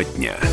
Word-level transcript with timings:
Тема 0.00 0.04
дня. 0.16 0.49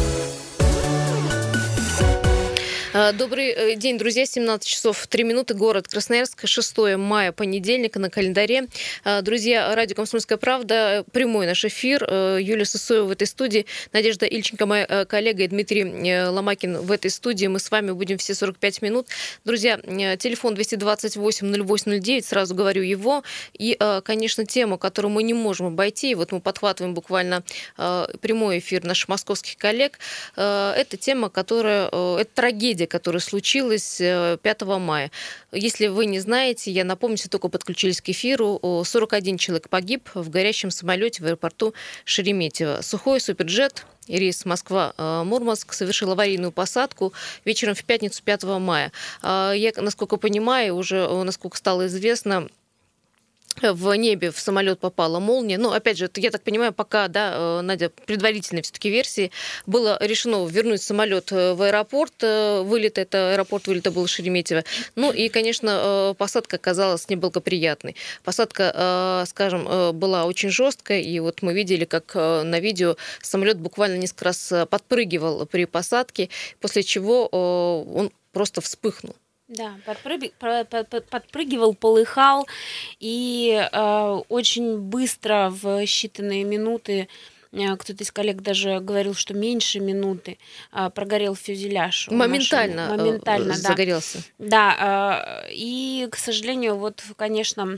Добрый 3.14 3.50
э, 3.50 3.76
день, 3.76 3.98
друзья. 3.98 4.26
17 4.26 4.68
часов 4.68 5.08
3 5.08 5.24
минуты. 5.24 5.54
Город 5.54 5.88
Красноярск. 5.88 6.48
6 6.48 6.78
мая, 6.98 7.32
понедельник 7.32 7.96
на 7.96 8.10
календаре. 8.10 8.68
А, 9.04 9.22
друзья, 9.22 9.74
радио 9.76 9.96
«Комсомольская 9.96 10.38
правда». 10.38 11.06
Прямой 11.12 11.46
наш 11.46 11.64
эфир. 11.66 12.06
Э, 12.08 12.38
Юлия 12.42 12.66
Сысоева 12.66 13.06
в 13.06 13.12
этой 13.12 13.28
студии. 13.28 13.66
Надежда 13.94 14.26
Ильченко, 14.26 14.66
моя 14.66 14.86
э, 14.88 15.06
коллега, 15.06 15.44
и 15.44 15.48
Дмитрий 15.48 16.28
Ломакин 16.28 16.80
в 16.80 16.92
этой 16.92 17.12
студии. 17.12 17.48
Мы 17.48 17.60
с 17.60 17.72
вами 17.72 17.92
будем 17.92 18.18
все 18.18 18.34
45 18.34 18.82
минут. 18.82 19.08
Друзья, 19.46 19.78
телефон 20.18 20.56
228-08-09. 20.56 22.22
Сразу 22.24 22.56
говорю 22.56 22.84
его. 22.84 23.24
И, 23.54 23.78
конечно, 24.04 24.46
тему, 24.46 24.78
которую 24.78 25.12
мы 25.12 25.24
не 25.24 25.34
можем 25.34 25.68
обойти. 25.68 26.16
Вот 26.16 26.32
мы 26.32 26.40
подхватываем 26.40 26.94
буквально 26.94 27.44
прямой 27.76 28.60
эфир 28.60 28.84
наших 28.84 29.10
московских 29.10 29.58
коллег. 29.58 30.00
Это 30.36 30.98
тема, 31.00 31.30
которая... 31.30 31.88
Это 31.88 32.30
трагедия, 32.34 32.88
которая 32.98 33.22
случилась 33.22 33.98
5 33.98 34.40
э, 34.44 34.78
мая. 34.80 35.12
Если 35.52 35.88
вы 35.88 36.08
не 36.08 36.20
знаете, 36.20 36.72
я 36.72 36.84
напомню, 36.84 37.16
если 37.16 37.30
только 37.30 37.48
подключились 37.48 38.02
к 38.02 38.10
эфиру, 38.10 38.60
41 38.84 39.38
человек 39.38 39.70
погиб 39.70 40.10
в 40.16 40.30
горящем 40.30 40.72
самолете 40.72 41.22
в 41.22 41.28
аэропорту 41.28 41.76
Шереметьево. 42.06 42.82
Сухой 42.82 43.22
суперджет 43.22 43.86
рейс 44.08 44.46
Москва-Мурманск 44.46 45.74
совершил 45.74 46.12
аварийную 46.12 46.52
посадку 46.52 47.14
вечером 47.46 47.76
в 47.76 47.84
пятницу 47.84 48.24
5 48.24 48.44
мая. 48.44 48.92
А, 49.22 49.52
я, 49.54 49.72
насколько 49.78 50.18
понимаю, 50.18 50.76
уже, 50.76 51.08
насколько 51.24 51.58
стало 51.58 51.86
известно, 51.86 52.48
в 53.62 53.94
небе 53.96 54.32
в 54.32 54.40
самолет 54.40 54.80
попала 54.80 55.20
молния. 55.20 55.58
Ну, 55.58 55.72
опять 55.72 55.98
же, 55.98 56.10
я 56.16 56.32
так 56.32 56.44
понимаю, 56.44 56.74
пока, 56.74 57.08
да, 57.08 57.34
э, 57.36 57.62
Надя, 57.62 57.90
предварительной 57.90 58.62
все-таки 58.62 58.90
версии, 58.90 59.32
было 59.66 59.98
решено 60.02 60.46
вернуть 60.48 60.82
самолет 60.82 61.32
э, 61.32 61.54
в 61.54 61.62
аэропорт. 61.62 62.14
Э, 62.22 62.62
вылет, 62.62 62.98
это 62.98 63.34
аэропорт 63.34 63.68
вылета 63.68 63.92
был 63.92 64.08
Шереметьево. 64.08 64.64
Ну 64.96 65.12
и, 65.12 65.30
конечно, 65.30 66.16
посадка 66.18 66.58
оказалась 66.58 67.10
неблагоприятной. 67.10 67.96
Посадка, 68.24 69.26
скажем, 69.28 69.98
была 69.98 70.26
очень 70.26 70.50
жесткая, 70.50 71.02
и 71.02 71.20
вот 71.20 71.42
мы 71.42 71.54
видели, 71.54 71.86
как 71.86 72.16
на 72.16 72.60
видео 72.60 72.96
самолет 73.22 73.60
буквально 73.60 73.98
несколько 73.98 74.26
раз 74.26 74.54
подпрыгивал 74.70 75.46
при 75.46 75.66
посадке, 75.66 76.30
после 76.60 76.84
чего 76.84 77.28
он 77.28 78.12
просто 78.32 78.62
вспыхнул. 78.62 79.16
Да, 79.48 79.78
подпрыгивал, 79.86 81.74
полыхал, 81.74 82.48
и 83.00 83.68
э, 83.72 84.22
очень 84.28 84.78
быстро, 84.78 85.50
в 85.50 85.84
считанные 85.86 86.44
минуты, 86.44 87.08
э, 87.54 87.78
кто-то 87.78 88.04
из 88.04 88.12
коллег 88.12 88.42
даже 88.42 88.82
говорил, 88.82 89.14
что 89.14 89.34
меньше 89.34 89.80
минуты 89.80 90.38
э, 90.74 90.90
прогорел 90.90 91.34
фюзеляж. 91.34 92.10
Моментально, 92.10 92.90
машины. 92.90 93.04
Моментально 93.04 93.54
да. 93.54 93.60
загорелся. 93.60 94.20
Да, 94.38 95.44
э, 95.48 95.54
и, 95.54 96.10
к 96.12 96.18
сожалению, 96.18 96.76
вот, 96.76 97.02
конечно, 97.16 97.78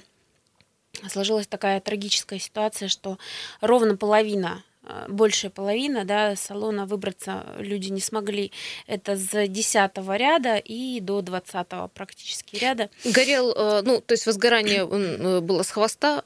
сложилась 1.08 1.46
такая 1.46 1.80
трагическая 1.82 2.40
ситуация, 2.40 2.88
что 2.88 3.20
ровно 3.62 3.96
половина 3.96 4.64
Э, 4.64 4.69
большая 5.08 5.52
половина 5.52 6.06
да, 6.06 6.36
салона 6.36 6.86
выбраться 6.86 7.46
люди 7.58 7.90
не 7.90 8.02
смогли. 8.02 8.52
Это 8.88 9.16
с 9.16 9.48
10 9.48 9.92
ряда 10.18 10.58
и 10.58 11.00
до 11.00 11.22
20 11.22 11.68
практически 11.94 12.56
ряда. 12.58 12.90
Горел, 13.06 13.52
э, 13.56 13.82
ну, 13.84 14.02
то 14.02 14.14
есть 14.14 14.26
возгорание 14.26 14.80
э, 14.90 15.40
было 15.42 15.64
с 15.64 15.72
хвоста 15.72 16.24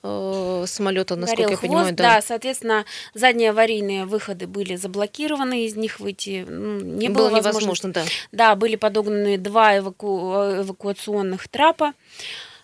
самолета, 0.65 1.15
насколько 1.15 1.43
Горел 1.43 1.49
я 1.51 1.57
хвост, 1.57 1.61
понимаю. 1.61 1.95
Да. 1.95 2.15
да, 2.15 2.21
соответственно, 2.21 2.85
задние 3.13 3.51
аварийные 3.51 4.05
выходы 4.05 4.47
были 4.47 4.75
заблокированы, 4.75 5.65
из 5.65 5.75
них 5.75 5.99
выйти 5.99 6.45
ну, 6.47 6.79
не 6.79 7.09
было, 7.09 7.29
было 7.29 7.39
невозможно. 7.39 7.91
Да. 7.91 8.03
да, 8.31 8.55
были 8.55 8.75
подогнаны 8.75 9.37
два 9.37 9.77
эваку... 9.77 10.33
эвакуационных 10.61 11.47
трапа. 11.47 11.93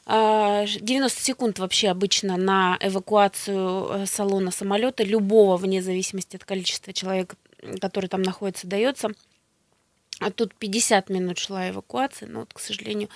90 0.10 1.06
а, 1.06 1.24
секунд 1.24 1.60
вообще 1.60 1.90
обычно 1.90 2.36
на 2.36 2.78
эвакуацию 2.82 3.90
э, 3.92 4.06
салона 4.08 4.50
самолета, 4.50 5.04
любого, 5.04 5.56
вне 5.58 5.84
зависимости 5.84 6.36
от 6.36 6.46
количества 6.46 6.94
человек, 6.94 7.36
который 7.80 8.08
там 8.08 8.24
находится, 8.24 8.66
дается. 8.66 9.12
А 10.20 10.32
тут 10.32 10.54
50 10.54 11.10
минут 11.10 11.38
шла 11.38 11.70
эвакуация, 11.70 12.28
но 12.28 12.42
вот, 12.42 12.54
к 12.54 12.60
сожалению, 12.60 13.08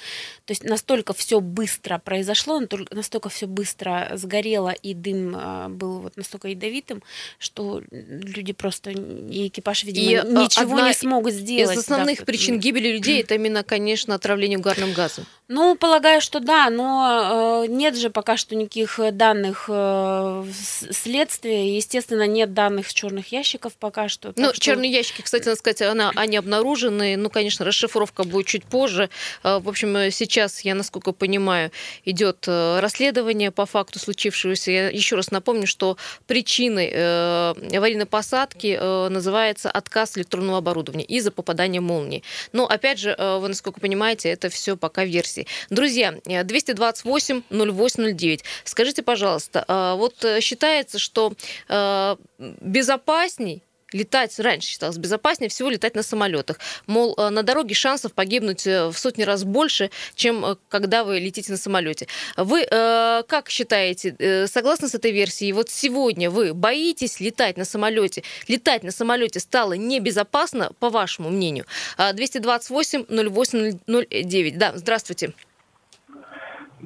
то 0.45 0.51
есть 0.51 0.63
настолько 0.63 1.13
все 1.13 1.41
быстро 1.41 1.99
произошло, 1.99 2.61
настолько 2.91 3.29
все 3.29 3.45
быстро 3.45 4.11
сгорело, 4.15 4.69
и 4.69 4.93
дым 4.93 5.35
а, 5.35 5.67
был 5.67 5.99
вот 5.99 6.15
настолько 6.15 6.47
ядовитым, 6.47 7.03
что 7.39 7.81
люди 7.91 8.53
просто, 8.53 8.91
и 8.91 9.47
экипаж, 9.47 9.83
видимо, 9.83 10.11
и 10.11 10.15
а, 10.15 10.23
ничего 10.23 10.79
не 10.79 10.93
смогут 10.93 11.33
сделать. 11.33 11.75
Из 11.75 11.81
основных 11.81 12.19
да. 12.19 12.25
причин 12.25 12.59
гибели 12.59 12.93
людей 12.93 13.21
это 13.21 13.35
именно, 13.35 13.63
конечно, 13.63 14.15
отравление 14.15 14.57
угарным 14.57 14.93
газом. 14.93 15.25
Ну, 15.49 15.75
полагаю, 15.75 16.21
что 16.21 16.39
да, 16.39 16.69
но 16.69 17.65
э, 17.65 17.67
нет 17.67 17.97
же 17.97 18.09
пока 18.09 18.37
что 18.37 18.55
никаких 18.55 18.99
данных 19.11 19.65
э, 19.67 20.45
следствия. 20.91 21.75
Естественно, 21.75 22.25
нет 22.25 22.53
данных 22.53 22.93
черных 22.93 23.31
ящиков 23.33 23.73
пока 23.73 24.07
что. 24.07 24.33
Ну, 24.37 24.53
что... 24.53 24.61
черные 24.61 24.89
ящики, 24.89 25.21
кстати, 25.21 25.45
надо 25.45 25.57
сказать, 25.57 25.81
она, 25.81 26.11
они 26.15 26.37
обнаружены. 26.37 26.92
Ну, 26.97 27.29
конечно, 27.29 27.65
расшифровка 27.65 28.23
будет 28.23 28.47
чуть 28.47 28.65
позже. 28.65 29.09
Э, 29.43 29.59
в 29.59 29.69
общем, 29.69 30.11
сейчас, 30.11 30.61
я 30.61 30.75
насколько 30.75 31.11
понимаю, 31.11 31.71
идет 32.05 32.45
э, 32.47 32.79
расследование 32.79 33.51
по 33.51 33.65
факту 33.65 33.99
случившегося. 33.99 34.71
Я 34.71 34.89
еще 34.89 35.15
раз 35.15 35.31
напомню, 35.31 35.67
что 35.67 35.97
причиной 36.27 36.89
э, 36.91 37.53
аварийной 37.75 38.05
посадки 38.05 38.77
э, 38.79 39.09
называется 39.09 39.69
отказ 39.69 40.17
электронного 40.17 40.59
оборудования 40.59 41.05
из-за 41.05 41.31
попадания 41.31 41.81
молнии. 41.81 42.23
Но, 42.51 42.65
опять 42.65 42.99
же, 42.99 43.15
э, 43.17 43.37
вы, 43.39 43.49
насколько 43.49 43.79
понимаете, 43.79 44.29
это 44.29 44.49
все 44.49 44.77
пока 44.77 45.05
версии. 45.05 45.47
Друзья, 45.69 46.15
228-0809. 46.25 48.35
Э, 48.35 48.37
Скажите, 48.63 49.03
пожалуйста, 49.03 49.63
а, 49.67 49.95
вот 49.95 50.23
э, 50.25 50.41
считается, 50.41 50.99
что 50.99 51.33
э, 51.69 52.15
безопасней 52.61 53.63
летать 53.93 54.39
раньше 54.39 54.69
считалось 54.69 54.97
безопаснее 54.97 55.49
всего 55.49 55.69
летать 55.69 55.95
на 55.95 56.03
самолетах. 56.03 56.59
Мол, 56.87 57.15
на 57.15 57.43
дороге 57.43 57.75
шансов 57.75 58.13
погибнуть 58.13 58.65
в 58.65 58.93
сотни 58.95 59.23
раз 59.23 59.43
больше, 59.43 59.89
чем 60.15 60.57
когда 60.69 61.03
вы 61.03 61.19
летите 61.19 61.51
на 61.51 61.57
самолете. 61.57 62.07
Вы 62.37 62.65
как 62.65 63.49
считаете, 63.49 64.47
согласны 64.47 64.87
с 64.89 64.95
этой 64.95 65.11
версией? 65.11 65.51
Вот 65.51 65.69
сегодня 65.69 66.29
вы 66.29 66.53
боитесь 66.53 67.19
летать 67.19 67.57
на 67.57 67.65
самолете? 67.65 68.23
Летать 68.47 68.83
на 68.83 68.91
самолете 68.91 69.39
стало 69.39 69.73
небезопасно, 69.73 70.71
по 70.79 70.89
вашему 70.89 71.29
мнению? 71.29 71.65
228 71.97 73.05
08 73.09 73.79
09. 73.87 74.57
Да, 74.57 74.73
здравствуйте. 74.75 75.33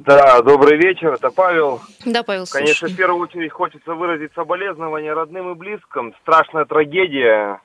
Да, 0.05 0.41
добрый 0.43 0.77
вечер, 0.77 1.13
это 1.13 1.31
Павел. 1.31 1.81
Да, 2.05 2.21
Павел, 2.21 2.45
Конечно, 2.51 2.75
слушай. 2.75 2.93
в 2.93 2.97
первую 2.97 3.23
очередь 3.23 3.51
хочется 3.51 3.95
выразить 3.95 4.31
соболезнования 4.35 5.13
родным 5.13 5.51
и 5.51 5.55
близким. 5.55 6.13
Страшная 6.21 6.65
трагедия. 6.65 7.59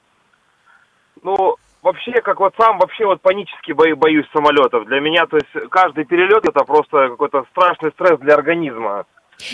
Ну, 1.22 1.56
вообще, 1.82 2.22
как 2.22 2.40
вот 2.40 2.54
сам, 2.58 2.78
вообще 2.78 3.04
вот 3.04 3.20
панически 3.20 3.72
бою, 3.72 3.98
боюсь 3.98 4.24
самолетов. 4.32 4.86
Для 4.86 5.00
меня, 5.00 5.26
то 5.26 5.36
есть, 5.36 5.68
каждый 5.68 6.06
перелет 6.06 6.48
это 6.48 6.64
просто 6.64 7.10
какой-то 7.10 7.44
страшный 7.50 7.90
стресс 7.92 8.18
для 8.20 8.34
организма. 8.34 9.04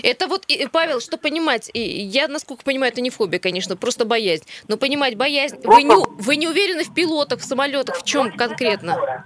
Это 0.05 0.29
вот, 0.29 0.47
Павел, 0.71 1.01
что 1.01 1.19
понимать, 1.19 1.71
я, 1.75 2.29
насколько 2.29 2.63
понимаю, 2.63 2.93
это 2.93 3.01
не 3.01 3.11
фобия, 3.11 3.41
конечно, 3.41 3.77
просто 3.77 4.05
боязнь. 4.05 4.45
Но 4.69 4.77
понимать 4.77 5.17
боязнь, 5.17 5.61
просто... 5.61 5.83
вы, 5.83 5.89
не, 5.89 6.23
вы 6.23 6.37
не 6.37 6.47
уверены 6.47 6.85
в 6.85 6.95
пилотах, 6.95 7.41
в 7.41 7.45
самолетах, 7.45 7.97
в 7.97 8.05
чем 8.05 8.31
конкретно? 8.31 9.25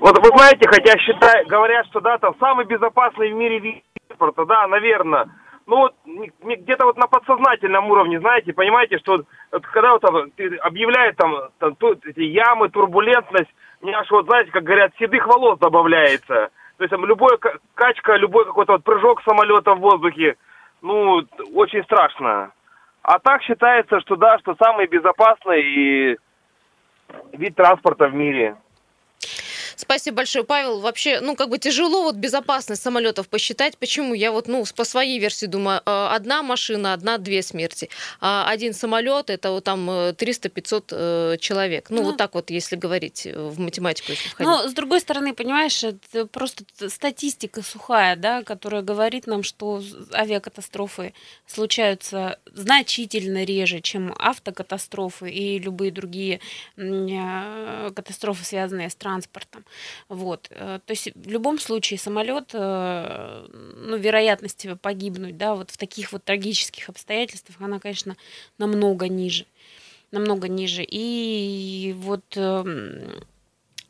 Вот 0.00 0.18
вы 0.18 0.36
знаете, 0.36 0.68
хотя 0.68 0.98
считаю, 0.98 1.46
говорят, 1.46 1.86
что 1.86 2.00
да, 2.00 2.18
там 2.18 2.34
самый 2.38 2.64
безопасный 2.64 3.32
в 3.32 3.34
мире 3.34 3.58
вид 3.58 3.84
транспорта, 4.08 4.44
да, 4.46 4.66
наверное. 4.66 5.28
Ну 5.66 5.76
вот 5.76 5.94
где-то 6.04 6.86
вот 6.86 6.96
на 6.96 7.06
подсознательном 7.06 7.90
уровне, 7.90 8.18
знаете, 8.18 8.52
понимаете, 8.52 8.98
что 8.98 9.18
вот, 9.52 9.66
когда 9.66 9.92
вот 9.92 10.02
там 10.02 10.16
объявляют 10.62 11.16
там, 11.16 11.36
там 11.58 11.76
тут, 11.76 12.04
эти 12.06 12.20
ямы, 12.20 12.70
турбулентность, 12.70 13.50
мне 13.80 13.94
аж 13.94 14.10
вот, 14.10 14.26
знаете, 14.26 14.50
как 14.50 14.64
говорят, 14.64 14.92
седых 14.98 15.26
волос 15.26 15.58
добавляется. 15.58 16.50
То 16.76 16.84
есть 16.84 16.90
там 16.90 17.04
любой 17.04 17.38
качка, 17.74 18.16
любой 18.16 18.46
какой-то 18.46 18.72
вот 18.72 18.84
прыжок 18.84 19.22
самолета 19.22 19.74
в 19.74 19.80
воздухе, 19.80 20.36
ну, 20.82 21.22
очень 21.54 21.84
страшно. 21.84 22.52
А 23.02 23.18
так 23.18 23.42
считается, 23.42 24.00
что 24.00 24.16
да, 24.16 24.38
что 24.38 24.56
самый 24.60 24.86
безопасный 24.86 26.18
вид 27.32 27.54
транспорта 27.54 28.08
в 28.08 28.14
мире. 28.14 28.56
Спасибо 29.80 30.18
большое, 30.18 30.44
Павел. 30.44 30.80
Вообще, 30.80 31.20
ну, 31.20 31.36
как 31.36 31.48
бы 31.48 31.58
тяжело 31.58 32.02
вот 32.02 32.16
безопасность 32.16 32.82
самолетов 32.82 33.28
посчитать. 33.28 33.78
Почему? 33.78 34.14
Я 34.14 34.30
вот, 34.30 34.48
ну, 34.48 34.64
по 34.76 34.84
своей 34.84 35.18
версии 35.18 35.46
думаю, 35.46 35.80
э, 35.86 36.08
одна 36.14 36.42
машина, 36.42 36.92
одна-две 36.92 37.42
смерти. 37.42 37.88
А 38.20 38.46
один 38.48 38.74
самолет 38.74 39.30
это 39.30 39.50
вот 39.50 39.64
там 39.64 39.88
300-500 39.88 40.84
э, 40.90 41.36
человек. 41.38 41.88
Ну, 41.88 41.96
ну, 41.96 42.02
вот 42.02 42.16
так 42.18 42.34
вот, 42.34 42.50
если 42.50 42.76
говорить 42.76 43.26
в 43.26 43.58
математику. 43.58 44.12
Если 44.12 44.28
входить. 44.28 44.46
Но, 44.46 44.68
с 44.68 44.72
другой 44.74 45.00
стороны, 45.00 45.32
понимаешь, 45.34 45.82
это 45.82 46.26
просто 46.26 46.64
статистика 46.88 47.62
сухая, 47.62 48.16
да, 48.16 48.42
которая 48.42 48.82
говорит 48.82 49.26
нам, 49.26 49.42
что 49.42 49.82
авиакатастрофы 50.12 51.14
случаются 51.46 52.38
значительно 52.52 53.44
реже, 53.44 53.80
чем 53.80 54.14
автокатастрофы 54.18 55.30
и 55.30 55.58
любые 55.58 55.90
другие 55.90 56.40
катастрофы, 57.94 58.44
связанные 58.44 58.90
с 58.90 58.94
транспортом. 58.94 59.64
Вот. 60.08 60.48
Э, 60.50 60.80
то 60.84 60.90
есть 60.90 61.08
в 61.14 61.28
любом 61.28 61.58
случае 61.58 61.98
самолет, 61.98 62.50
э, 62.52 63.46
ну, 63.76 63.96
вероятность 63.96 64.66
погибнуть, 64.80 65.36
да, 65.36 65.54
вот 65.54 65.70
в 65.70 65.76
таких 65.76 66.12
вот 66.12 66.24
трагических 66.24 66.88
обстоятельствах, 66.88 67.56
она, 67.60 67.78
конечно, 67.78 68.16
намного 68.58 69.08
ниже. 69.08 69.46
Намного 70.10 70.48
ниже. 70.48 70.84
И 70.86 71.94
вот 71.98 72.36
эм, 72.36 73.24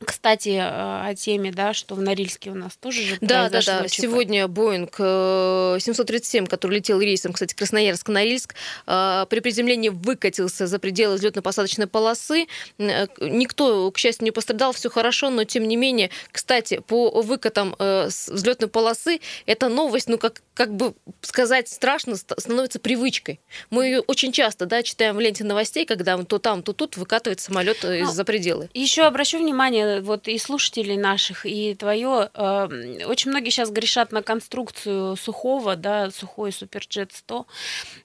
кстати, 0.04 0.50
э, 0.50 0.60
о 0.60 1.14
теме, 1.14 1.52
да, 1.52 1.74
что 1.74 1.94
в 1.94 2.00
Норильске 2.00 2.50
у 2.50 2.54
нас 2.54 2.76
тоже 2.76 3.02
же 3.02 3.18
Да, 3.20 3.48
да, 3.48 3.60
да. 3.64 3.88
ЧП. 3.88 4.00
Сегодня 4.02 4.48
Боинг 4.48 4.96
737, 4.96 6.46
который 6.46 6.76
летел 6.76 7.00
рейсом, 7.00 7.32
кстати, 7.32 7.54
Красноярск-Норильск, 7.54 8.54
э, 8.86 9.26
при 9.28 9.40
приземлении 9.40 9.90
выкатился 9.90 10.66
за 10.66 10.78
пределы 10.78 11.16
взлетно-посадочной 11.16 11.86
полосы. 11.86 12.46
Э, 12.78 13.06
никто, 13.20 13.90
к 13.90 13.98
счастью, 13.98 14.24
не 14.24 14.30
пострадал, 14.30 14.72
все 14.72 14.88
хорошо, 14.88 15.30
но 15.30 15.44
тем 15.44 15.68
не 15.68 15.76
менее, 15.76 16.10
кстати, 16.32 16.80
по 16.86 17.22
выкатам 17.22 17.74
с 17.78 18.28
взлетной 18.28 18.68
полосы, 18.68 19.20
эта 19.46 19.68
новость, 19.68 20.08
ну, 20.08 20.18
как, 20.18 20.42
как 20.54 20.74
бы 20.74 20.94
сказать, 21.20 21.68
страшно, 21.68 22.16
становится 22.16 22.78
привычкой. 22.78 23.40
Мы 23.70 23.86
ее 23.86 24.00
очень 24.00 24.32
часто, 24.32 24.66
да, 24.66 24.82
читаем 24.82 25.16
в 25.16 25.20
ленте 25.20 25.44
новостей, 25.44 25.84
когда 25.84 26.16
то 26.24 26.38
там, 26.38 26.62
то 26.62 26.72
тут 26.72 26.96
выкатывает 26.96 27.40
самолет 27.40 27.78
ну, 27.82 28.10
за 28.10 28.24
пределы. 28.24 28.70
Еще 28.74 29.02
обращу 29.02 29.38
внимание, 29.38 29.89
вот 30.00 30.28
и 30.28 30.38
слушателей 30.38 30.96
наших, 30.96 31.46
и 31.46 31.74
твое, 31.74 32.30
э, 32.34 33.04
очень 33.06 33.30
многие 33.30 33.50
сейчас 33.50 33.70
грешат 33.70 34.12
на 34.12 34.22
конструкцию 34.22 35.16
сухого, 35.16 35.76
да, 35.76 36.10
сухой 36.10 36.52
Суперджет 36.52 37.12
100. 37.12 37.46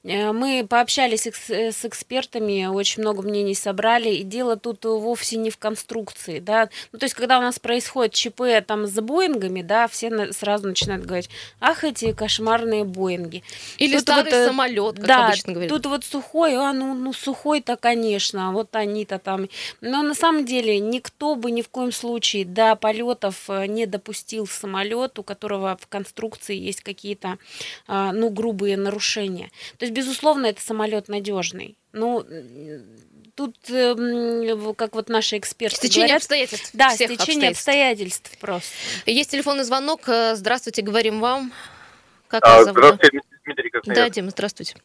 Э, 0.04 0.32
мы 0.32 0.66
пообщались 0.68 1.28
с 1.28 1.86
экспертами, 1.86 2.66
очень 2.66 3.02
много 3.02 3.22
мнений 3.22 3.56
собрали, 3.56 4.10
и 4.10 4.24
дело 4.24 4.58
тут 4.58 4.84
вовсе 4.86 5.38
не 5.38 5.50
в 5.50 5.58
конструкции, 5.58 6.40
да. 6.40 6.70
Ну, 6.92 7.00
то 7.00 7.06
есть, 7.06 7.16
когда 7.16 7.38
у 7.40 7.42
нас 7.42 7.60
происходит 7.60 8.14
ЧП 8.14 8.42
там 8.66 8.88
с 8.88 9.00
Боингами, 9.02 9.62
да, 9.62 9.88
все 9.88 10.32
сразу 10.34 10.68
начинают 10.68 11.06
говорить, 11.06 11.30
ах, 11.60 11.84
эти 11.84 12.14
кошмарные 12.14 12.84
Боинги. 12.84 13.44
Или 13.78 13.94
тут 13.94 14.02
старый 14.02 14.24
вот, 14.24 14.34
э, 14.34 14.48
самолет, 14.48 14.96
как 14.96 15.06
да, 15.06 15.28
обычно 15.28 15.54
говорят. 15.54 15.72
тут 15.72 15.86
вот 15.86 16.04
сухой, 16.04 16.56
а, 16.56 16.74
ну, 16.74 16.94
ну 16.94 17.14
сухой-то, 17.14 17.76
конечно, 17.76 18.52
вот 18.52 18.76
они-то 18.76 19.20
там. 19.20 19.48
Но 19.82 20.02
на 20.02 20.16
самом 20.16 20.46
деле 20.46 20.80
никто 20.80 21.36
бы 21.36 21.52
ни 21.52 21.62
в 21.62 21.70
коем 21.76 21.92
случае 21.92 22.46
до 22.46 22.78
полетов 22.78 23.50
э, 23.50 23.66
не 23.66 23.86
допустил 23.86 24.48
самолет, 24.48 25.20
у 25.20 25.24
которого 25.24 25.78
в 25.78 25.88
конструкции 25.88 26.56
есть 26.56 26.80
какие-то 26.80 27.38
а, 27.86 28.14
ну, 28.14 28.30
грубые 28.30 28.78
нарушения. 28.78 29.52
То 29.78 29.84
есть, 29.84 29.94
безусловно, 29.94 30.46
это 30.46 30.62
самолет 30.62 31.10
надежный. 31.10 31.76
Ну, 31.92 32.26
тут, 33.36 33.58
эм, 33.70 34.74
как 34.76 34.96
вот 34.96 35.10
наши 35.10 35.38
эксперты 35.38 35.76
Стечение 35.76 36.08
говорят, 36.08 36.22
обстоятельств. 36.22 36.70
Да, 36.72 36.92
стечение 36.92 37.50
обстоятельств. 37.50 37.58
обстоятельств 37.60 38.38
просто. 38.40 38.72
Есть 39.06 39.32
телефонный 39.32 39.66
звонок. 39.66 40.08
Э, 40.08 40.36
здравствуйте, 40.36 40.82
говорим 40.82 41.20
вам. 41.20 41.52
Как 42.30 42.42
а, 42.46 42.56
вас 42.56 42.66
зовут? 42.68 42.78
Здравствуйте, 42.78 43.20
Дмитрий 43.44 43.70
Красноярск. 43.70 44.02
Да, 44.02 44.10
Дима, 44.10 44.30
здравствуйте. 44.30 44.76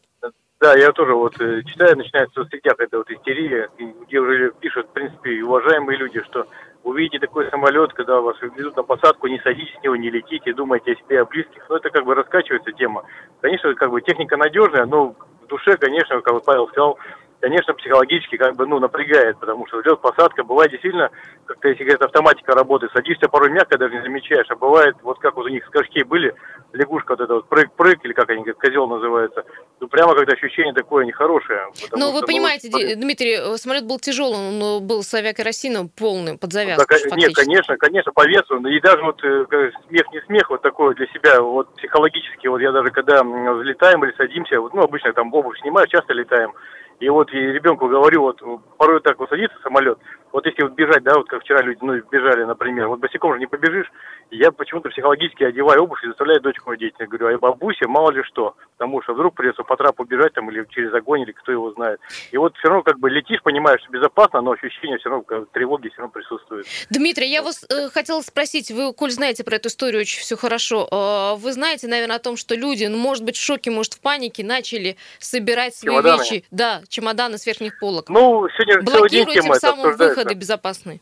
Да, 0.61 0.77
я 0.77 0.91
тоже 0.91 1.15
вот 1.15 1.41
э, 1.41 1.63
читаю, 1.63 1.97
начинается 1.97 2.39
в 2.39 2.43
соцсетях 2.43 2.75
эта 2.77 2.99
вот 2.99 3.09
истерия, 3.09 3.67
где 4.05 4.19
уже 4.19 4.51
пишут, 4.59 4.85
в 4.89 4.91
принципе, 4.91 5.43
уважаемые 5.43 5.97
люди, 5.97 6.21
что 6.21 6.45
увидите 6.83 7.17
такой 7.17 7.49
самолет, 7.49 7.93
когда 7.93 8.21
вас 8.21 8.37
везут 8.39 8.75
на 8.75 8.83
посадку, 8.83 9.25
не 9.25 9.39
садитесь 9.39 9.75
с 9.79 9.83
него, 9.83 9.95
не 9.95 10.11
летите, 10.11 10.53
думайте 10.53 10.91
о 10.91 10.95
себе, 10.97 11.21
о 11.21 11.25
близких. 11.25 11.65
Ну, 11.67 11.77
это 11.77 11.89
как 11.89 12.05
бы 12.05 12.13
раскачивается 12.13 12.73
тема. 12.73 13.03
Конечно, 13.41 13.73
как 13.73 13.89
бы 13.89 14.01
техника 14.01 14.37
надежная, 14.37 14.85
но 14.85 15.15
в 15.41 15.47
душе, 15.47 15.77
конечно, 15.77 16.21
как 16.21 16.33
вот 16.33 16.45
Павел 16.45 16.67
сказал, 16.67 16.99
конечно, 17.41 17.73
психологически 17.73 18.37
как 18.37 18.55
бы, 18.55 18.65
ну, 18.65 18.79
напрягает, 18.79 19.37
потому 19.39 19.67
что 19.67 19.81
идет 19.81 19.99
посадка, 19.99 20.43
бывает 20.43 20.71
действительно, 20.71 21.09
как-то, 21.45 21.67
если 21.67 21.83
говорят, 21.83 22.03
автоматика 22.03 22.53
работает, 22.53 22.91
садишься 22.93 23.27
порой 23.27 23.49
мягко, 23.49 23.77
даже 23.77 23.95
не 23.95 24.01
замечаешь, 24.01 24.45
а 24.49 24.55
бывает, 24.55 24.95
вот 25.01 25.19
как 25.19 25.35
вот 25.35 25.47
у 25.47 25.49
них 25.49 25.65
скачки 25.65 26.03
были, 26.03 26.33
лягушка 26.71 27.11
вот 27.13 27.21
эта 27.21 27.33
вот 27.33 27.49
прыг-прыг, 27.49 28.05
или 28.05 28.13
как 28.13 28.29
они, 28.29 28.43
как 28.43 28.57
козел 28.57 28.87
называется, 28.87 29.43
ну, 29.79 29.87
прямо 29.87 30.15
как-то 30.15 30.33
ощущение 30.33 30.73
такое 30.73 31.05
нехорошее. 31.05 31.67
Ну, 31.91 32.11
вы 32.11 32.19
что, 32.19 32.27
понимаете, 32.27 32.69
ну, 32.71 32.79
Дмитрий, 33.01 33.33
э, 33.33 33.57
самолет 33.57 33.85
был 33.85 33.99
тяжелым, 33.99 34.61
он 34.61 34.87
был 34.87 35.03
с 35.03 35.13
авиакеросином 35.13 35.89
полным, 35.89 36.37
под 36.37 36.53
завязку 36.53 36.85
да, 36.87 37.15
Нет, 37.15 37.33
конечно, 37.35 37.75
конечно, 37.77 38.11
по 38.13 38.25
весу, 38.27 38.57
и 38.67 38.79
даже 38.79 39.01
вот 39.01 39.21
э, 39.23 39.71
смех 39.89 40.05
не 40.13 40.21
смех, 40.27 40.49
вот 40.49 40.61
такое 40.61 40.93
для 40.93 41.07
себя, 41.07 41.41
вот 41.41 41.75
психологически, 41.75 42.47
вот 42.47 42.61
я 42.61 42.71
даже 42.71 42.91
когда 42.91 43.23
взлетаем 43.23 44.03
или 44.05 44.13
садимся, 44.15 44.61
вот, 44.61 44.73
ну, 44.73 44.83
обычно 44.83 45.11
там 45.13 45.33
обувь 45.33 45.59
снимаю, 45.59 45.87
часто 45.87 46.13
летаем, 46.13 46.53
и 47.01 47.09
вот 47.09 47.33
и 47.33 47.37
ребенку 47.37 47.89
говорю, 47.89 48.21
вот 48.21 48.41
порой 48.77 49.01
так 49.01 49.17
вот 49.19 49.27
садится 49.27 49.57
самолет, 49.63 49.97
вот 50.31 50.45
если 50.45 50.61
вот 50.63 50.73
бежать, 50.73 51.03
да, 51.03 51.15
вот 51.15 51.27
как 51.27 51.41
вчера 51.41 51.61
люди, 51.61 51.79
ну, 51.81 51.99
бежали, 52.11 52.43
например, 52.43 52.87
вот 52.87 52.99
босиком 52.99 53.33
же 53.33 53.39
не 53.39 53.47
побежишь, 53.47 53.91
я 54.29 54.51
почему-то 54.51 54.89
психологически 54.89 55.43
одеваю 55.43 55.83
обувь 55.83 56.03
и 56.03 56.07
заставляю 56.07 56.39
дочку 56.39 56.71
одеть. 56.71 56.93
Я 56.99 57.07
говорю, 57.07 57.35
а 57.35 57.37
бабуся, 57.37 57.87
мало 57.87 58.11
ли 58.11 58.23
что, 58.23 58.55
потому 58.77 59.01
что 59.01 59.13
вдруг 59.13 59.35
придется 59.35 59.63
по 59.63 59.75
трапу 59.75 60.05
бежать 60.05 60.33
там 60.33 60.49
или 60.49 60.65
через 60.69 60.93
огонь, 60.93 61.21
или 61.21 61.33
кто 61.33 61.51
его 61.51 61.71
знает. 61.73 61.99
И 62.31 62.37
вот 62.37 62.55
все 62.57 62.69
равно 62.69 62.83
как 62.83 62.99
бы 62.99 63.09
летишь, 63.09 63.41
понимаешь, 63.43 63.81
что 63.81 63.91
безопасно, 63.91 64.41
но 64.41 64.51
ощущение 64.51 64.99
все 64.99 65.09
равно, 65.09 65.23
как, 65.23 65.49
тревоги 65.49 65.89
все 65.89 65.97
равно 65.97 66.13
присутствует. 66.13 66.65
Дмитрий, 66.89 67.29
я 67.29 67.43
вас 67.43 67.65
э, 67.69 67.89
хотела 67.89 68.21
спросить, 68.21 68.71
вы, 68.71 68.93
коль 68.93 69.11
знаете 69.11 69.43
про 69.43 69.57
эту 69.57 69.67
историю 69.67 70.01
очень 70.01 70.21
все 70.21 70.37
хорошо, 70.37 70.87
э, 70.89 71.41
вы 71.41 71.51
знаете, 71.51 71.87
наверное, 71.87 72.15
о 72.15 72.19
том, 72.19 72.37
что 72.37 72.55
люди, 72.55 72.85
ну, 72.85 72.97
может 72.97 73.25
быть, 73.25 73.35
в 73.35 73.43
шоке, 73.43 73.69
может, 73.69 73.93
в 73.93 74.01
панике, 74.01 74.45
начали 74.45 74.95
собирать 75.19 75.75
свои 75.75 75.93
чемоданы. 75.93 76.21
вещи, 76.21 76.45
да, 76.51 76.81
чемоданы 76.91 77.37
с 77.37 77.45
верхних 77.47 77.79
полок. 77.79 78.09
Ну, 78.09 78.47
сегодня 78.49 78.83
Блокируя 78.83 79.41
тем 79.41 79.53
самым 79.55 79.97
выходы 79.97 80.35
безопасные. 80.35 80.99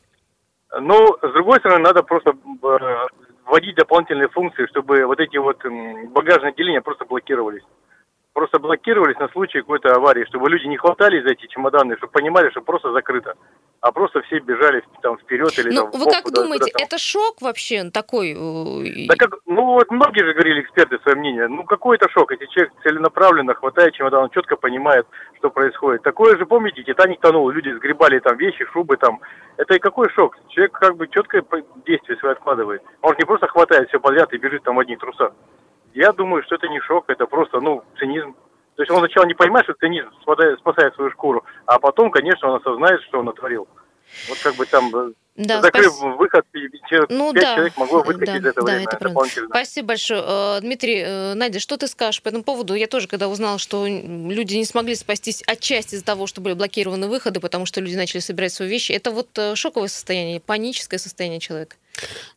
Ну, 0.80 1.18
с 1.22 1.34
другой 1.34 1.60
стороны, 1.60 1.84
надо 1.84 2.04
просто 2.04 2.32
э, 2.32 3.08
вводить 3.46 3.76
дополнительные 3.76 4.30
функции, 4.30 4.68
чтобы 4.68 5.04
вот 5.06 5.20
эти 5.20 5.38
вот 5.38 5.58
багажные 6.14 6.52
отделения 6.52 6.82
просто 6.82 7.06
блокировались. 7.06 7.64
Просто 8.40 8.58
блокировались 8.58 9.20
на 9.20 9.28
случай 9.28 9.60
какой-то 9.60 9.92
аварии, 9.92 10.24
чтобы 10.24 10.50
люди 10.50 10.66
не 10.66 10.78
хватались 10.78 11.24
за 11.24 11.32
эти 11.32 11.46
чемоданы, 11.48 11.98
чтобы 11.98 12.14
понимали, 12.14 12.50
что 12.52 12.62
просто 12.62 12.94
закрыто 12.94 13.36
а 13.82 13.92
просто 13.92 14.22
все 14.24 14.40
бежали 14.40 14.84
там 15.02 15.18
вперед 15.18 15.58
или 15.58 15.70
ну, 15.74 15.90
там. 15.90 16.00
Вы 16.00 16.12
как 16.12 16.24
куда, 16.24 16.44
думаете, 16.44 16.72
куда 16.72 16.84
это 16.84 16.98
шок 16.98 17.42
вообще 17.42 17.90
такой? 17.90 18.34
Э, 18.34 19.08
да 19.08 19.16
как, 19.16 19.40
ну 19.46 19.66
вот 19.66 19.90
многие 19.90 20.26
же 20.26 20.34
говорили 20.34 20.62
эксперты 20.62 21.00
свое 21.00 21.18
мнение. 21.18 21.48
Ну 21.48 21.64
какой 21.64 21.98
это 21.98 22.10
шок, 22.10 22.32
если 22.32 22.46
человек 22.48 22.74
целенаправленно 22.84 23.54
хватает 23.54 23.94
чемодан, 23.94 24.24
он 24.24 24.30
четко 24.32 24.58
понимает, 24.58 25.08
что 25.38 25.50
происходит. 25.50 26.04
Такое 26.04 26.38
же, 26.38 26.46
помните, 26.46 26.84
Титаник 26.84 27.22
тонул, 27.22 27.50
люди 27.50 27.70
сгребали 27.70 28.20
там 28.20 28.38
вещи, 28.38 28.66
шубы 28.74 28.98
там. 28.98 29.22
Это 29.58 29.76
и 29.76 29.80
какой 29.80 30.10
шок? 30.10 30.38
Человек 30.50 30.74
как 30.74 30.98
бы 30.98 31.08
четкое 31.08 31.44
действие 31.86 32.18
свое 32.18 32.34
откладывает. 32.34 32.82
Он 33.02 33.16
не 33.18 33.26
просто 33.26 33.48
хватает 33.48 33.88
все 33.90 34.00
подряд 34.00 34.34
и 34.34 34.38
бежит 34.38 34.64
там 34.64 34.76
в 34.76 34.80
одних 34.80 35.00
трусах. 35.00 35.32
Я 35.94 36.12
думаю, 36.12 36.44
что 36.44 36.56
это 36.56 36.68
не 36.68 36.80
шок, 36.82 37.06
это 37.10 37.26
просто, 37.26 37.60
ну, 37.60 37.84
цинизм. 37.98 38.36
То 38.76 38.84
есть 38.84 38.92
он 38.92 39.00
сначала 39.00 39.26
не 39.26 39.34
понимает, 39.34 39.66
что 39.66 39.74
цинизм 39.74 40.10
спасает 40.60 40.96
свою 40.96 41.12
шкуру, 41.12 41.44
а 41.66 41.80
потом, 41.80 42.12
конечно, 42.12 42.50
он 42.50 42.56
осознает, 42.62 43.02
что 43.04 43.20
он 43.20 43.26
натворил. 43.26 43.68
Вот 44.28 44.40
как 44.40 44.56
бы 44.56 44.66
там 44.66 44.96
э, 44.96 45.12
да, 45.36 45.62
закрыв 45.62 45.94
спас... 45.94 46.18
выход, 46.18 46.46
ну, 47.10 47.34
пять 47.34 47.44
да, 47.44 47.56
человек 47.56 47.78
могло 47.78 48.04
выскочить 48.04 48.26
да, 48.26 48.38
из 48.38 48.46
этого 48.46 48.68
да, 48.68 48.74
время. 48.74 48.88
Это 48.92 49.46
Спасибо 49.50 49.88
большое. 49.90 50.24
Э, 50.26 50.60
Дмитрий, 50.62 51.04
э, 51.06 51.34
Надя, 51.36 51.60
что 51.60 51.78
ты 51.78 51.88
скажешь 51.88 52.22
по 52.22 52.30
этому 52.30 52.44
поводу? 52.44 52.74
Я 52.74 52.88
тоже, 52.88 53.08
когда 53.08 53.28
узнала, 53.28 53.60
что 53.60 53.86
люди 53.88 54.56
не 54.56 54.66
смогли 54.66 54.96
спастись 54.96 55.44
отчасти 55.46 55.96
из-за 55.96 56.06
того, 56.06 56.28
что 56.28 56.42
были 56.42 56.54
блокированы 56.54 57.08
выходы, 57.08 57.40
потому 57.40 57.66
что 57.66 57.82
люди 57.82 57.96
начали 57.96 58.20
собирать 58.20 58.52
свои 58.52 58.68
вещи, 58.68 58.92
это 58.92 59.12
вот 59.12 59.28
шоковое 59.56 59.90
состояние, 59.90 60.40
паническое 60.40 61.00
состояние 61.00 61.40
человека? 61.40 61.76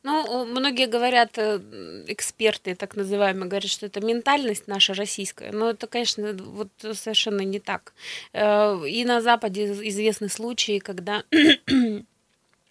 Ну, 0.02 0.44
многие 0.46 0.86
говорят, 0.86 1.38
э, 1.38 1.60
эксперты 2.08 2.74
так 2.74 2.96
называемые, 2.96 3.48
говорят, 3.48 3.70
что 3.70 3.86
это 3.86 4.00
ментальность 4.00 4.66
наша 4.66 4.94
российская. 4.94 5.52
Но 5.52 5.70
это, 5.70 5.86
конечно, 5.86 6.32
вот 6.32 6.68
совершенно 6.80 7.42
не 7.42 7.60
так. 7.60 7.92
Э, 8.32 8.80
и 8.86 9.04
на 9.04 9.20
Западе 9.20 9.72
известны 9.88 10.28
случаи, 10.28 10.78
когда 10.78 11.24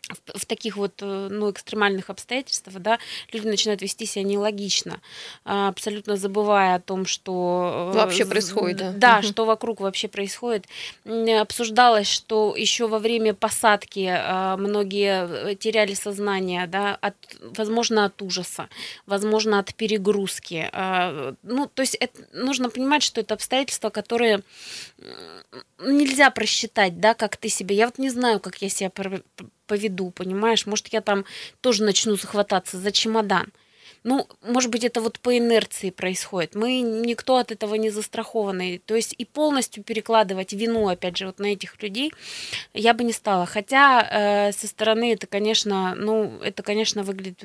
в, 0.09 0.39
в 0.39 0.45
таких 0.45 0.77
вот 0.77 0.93
э, 1.01 1.27
ну, 1.31 1.51
экстремальных 1.51 2.09
обстоятельствах, 2.09 2.79
да, 2.79 2.99
люди 3.31 3.47
начинают 3.47 3.81
вести 3.81 4.05
себя 4.05 4.23
нелогично, 4.23 4.99
а, 5.45 5.69
абсолютно 5.69 6.17
забывая 6.17 6.75
о 6.75 6.79
том, 6.79 7.05
что... 7.05 7.91
Э, 7.93 7.97
вообще 7.97 8.25
происходит, 8.25 8.77
да. 8.77 8.91
Да, 8.91 9.17
угу. 9.19 9.27
что 9.27 9.45
вокруг 9.45 9.79
вообще 9.81 10.07
происходит. 10.07 10.65
Обсуждалось, 11.05 12.07
что 12.07 12.55
еще 12.55 12.87
во 12.87 12.99
время 12.99 13.33
посадки 13.33 14.09
а, 14.11 14.57
многие 14.57 15.51
э, 15.51 15.55
теряли 15.55 15.93
сознание, 15.93 16.67
да, 16.67 16.97
от, 16.99 17.15
возможно, 17.41 18.05
от 18.05 18.21
ужаса, 18.21 18.69
возможно, 19.05 19.59
от 19.59 19.73
перегрузки. 19.75 20.69
Ну, 21.43 21.67
то 21.67 21.81
есть 21.81 21.95
это, 21.95 22.21
нужно 22.33 22.69
понимать, 22.69 23.03
что 23.03 23.21
это 23.21 23.33
обстоятельства, 23.33 23.89
которые 23.89 24.41
нельзя 25.79 26.29
просчитать, 26.29 26.99
да, 26.99 27.13
как 27.13 27.37
ты 27.37 27.49
себя. 27.49 27.75
Я 27.75 27.85
вот 27.87 27.97
не 27.97 28.09
знаю, 28.09 28.39
как 28.39 28.61
я 28.61 28.69
себя 28.69 28.89
поведу, 29.71 30.11
понимаешь? 30.11 30.65
Может, 30.65 30.89
я 30.89 30.99
там 30.99 31.23
тоже 31.61 31.83
начну 31.83 32.17
захвататься 32.17 32.77
за 32.77 32.91
чемодан. 32.91 33.53
Ну, 34.03 34.27
может 34.41 34.71
быть, 34.71 34.83
это 34.83 34.99
вот 34.99 35.19
по 35.19 35.37
инерции 35.37 35.91
происходит. 35.91 36.55
Мы 36.55 36.81
никто 36.81 37.37
от 37.37 37.51
этого 37.51 37.75
не 37.75 37.91
застрахованный. 37.91 38.79
То 38.79 38.95
есть 38.95 39.13
и 39.21 39.25
полностью 39.25 39.83
перекладывать 39.83 40.53
вину, 40.53 40.87
опять 40.87 41.17
же, 41.17 41.27
вот 41.27 41.39
на 41.39 41.53
этих 41.53 41.81
людей 41.83 42.11
я 42.73 42.93
бы 42.95 43.03
не 43.03 43.13
стала. 43.13 43.45
Хотя 43.45 44.01
э, 44.01 44.51
со 44.53 44.67
стороны 44.67 45.13
это, 45.13 45.27
конечно, 45.27 45.93
ну, 45.95 46.39
это, 46.41 46.63
конечно, 46.63 47.03
выглядит 47.03 47.43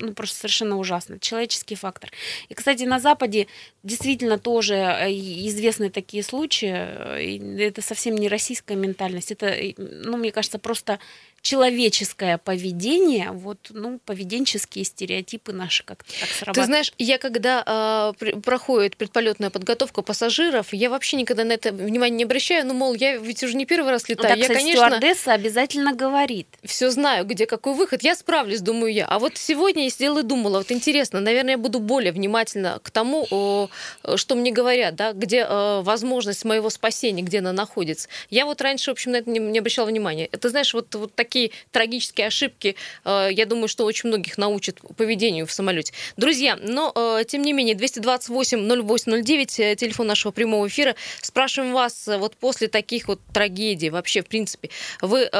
ну, 0.00 0.14
просто 0.14 0.36
совершенно 0.36 0.78
ужасно. 0.78 1.18
Человеческий 1.18 1.74
фактор. 1.74 2.10
И, 2.48 2.54
кстати, 2.54 2.84
на 2.84 2.98
Западе 2.98 3.46
действительно 3.82 4.38
тоже 4.38 4.74
э, 4.76 5.10
известны 5.10 5.90
такие 5.90 6.22
случаи. 6.22 6.72
Э, 6.72 7.66
это 7.68 7.82
совсем 7.82 8.16
не 8.16 8.28
российская 8.28 8.76
ментальность. 8.76 9.32
Это, 9.32 9.54
ну, 9.76 10.16
мне 10.16 10.32
кажется, 10.32 10.58
просто 10.58 10.98
человеческое 11.42 12.38
поведение, 12.38 13.30
вот, 13.30 13.58
ну, 13.70 13.98
поведенческие 14.04 14.84
стереотипы 14.84 15.52
наши 15.52 15.84
как-то 15.84 16.12
так 16.20 16.28
срабатывают. 16.28 16.54
Ты 16.54 16.64
знаешь, 16.64 16.92
я 16.98 17.18
когда 17.18 18.12
э, 18.22 18.40
проходит 18.40 18.96
предполетная 18.96 19.48
подготовка 19.50 20.02
пассажиров, 20.02 20.72
я 20.72 20.90
вообще 20.90 21.16
никогда 21.16 21.44
на 21.44 21.52
это 21.52 21.72
внимание 21.72 22.18
не 22.18 22.24
обращаю, 22.24 22.66
ну, 22.66 22.74
мол, 22.74 22.94
я 22.94 23.16
ведь 23.16 23.42
уже 23.42 23.56
не 23.56 23.64
первый 23.64 23.90
раз 23.90 24.08
летаю. 24.08 24.34
Ну, 24.34 24.34
так, 24.34 24.38
я, 24.38 24.42
кстати, 24.44 24.58
конечно, 24.58 24.86
стюардесса 24.86 25.32
обязательно 25.32 25.94
говорит. 25.94 26.46
Все 26.62 26.90
знаю, 26.90 27.24
где 27.24 27.46
какой 27.46 27.74
выход, 27.74 28.02
я 28.02 28.14
справлюсь, 28.14 28.60
думаю 28.60 28.92
я. 28.92 29.06
А 29.06 29.18
вот 29.18 29.38
сегодня 29.38 29.84
я 29.84 29.90
сидела 29.90 30.18
и 30.20 30.22
думала, 30.22 30.58
вот 30.58 30.70
интересно, 30.70 31.20
наверное, 31.20 31.52
я 31.52 31.58
буду 31.58 31.80
более 31.80 32.12
внимательна 32.12 32.80
к 32.82 32.90
тому, 32.90 33.68
что 34.16 34.34
мне 34.34 34.52
говорят, 34.52 34.94
да, 34.94 35.12
где 35.12 35.46
э, 35.48 35.80
возможность 35.80 36.44
моего 36.44 36.68
спасения, 36.68 37.22
где 37.22 37.38
она 37.38 37.52
находится. 37.52 38.08
Я 38.28 38.44
вот 38.44 38.60
раньше, 38.60 38.90
в 38.90 38.92
общем, 38.92 39.12
на 39.12 39.16
это 39.16 39.30
не, 39.30 39.38
не 39.38 39.58
обращала 39.58 39.86
внимания. 39.86 40.28
Это, 40.30 40.50
знаешь, 40.50 40.74
вот, 40.74 40.94
вот 40.94 41.14
такие 41.14 41.29
такие 41.30 41.52
трагические 41.70 42.26
ошибки, 42.26 42.74
э, 43.04 43.28
я 43.30 43.46
думаю, 43.46 43.68
что 43.68 43.84
очень 43.84 44.08
многих 44.08 44.36
научат 44.36 44.80
поведению 44.96 45.46
в 45.46 45.52
самолете. 45.52 45.92
Друзья, 46.16 46.58
но 46.60 46.92
э, 46.94 47.24
тем 47.24 47.42
не 47.42 47.52
менее, 47.52 47.76
228-0809, 47.76 49.62
э, 49.62 49.76
телефон 49.76 50.08
нашего 50.08 50.32
прямого 50.32 50.66
эфира. 50.66 50.96
Спрашиваем 51.22 51.72
вас, 51.72 52.08
вот 52.08 52.36
после 52.36 52.66
таких 52.66 53.06
вот 53.06 53.20
трагедий, 53.32 53.90
вообще, 53.90 54.22
в 54.22 54.26
принципе, 54.26 54.70
вы 55.00 55.30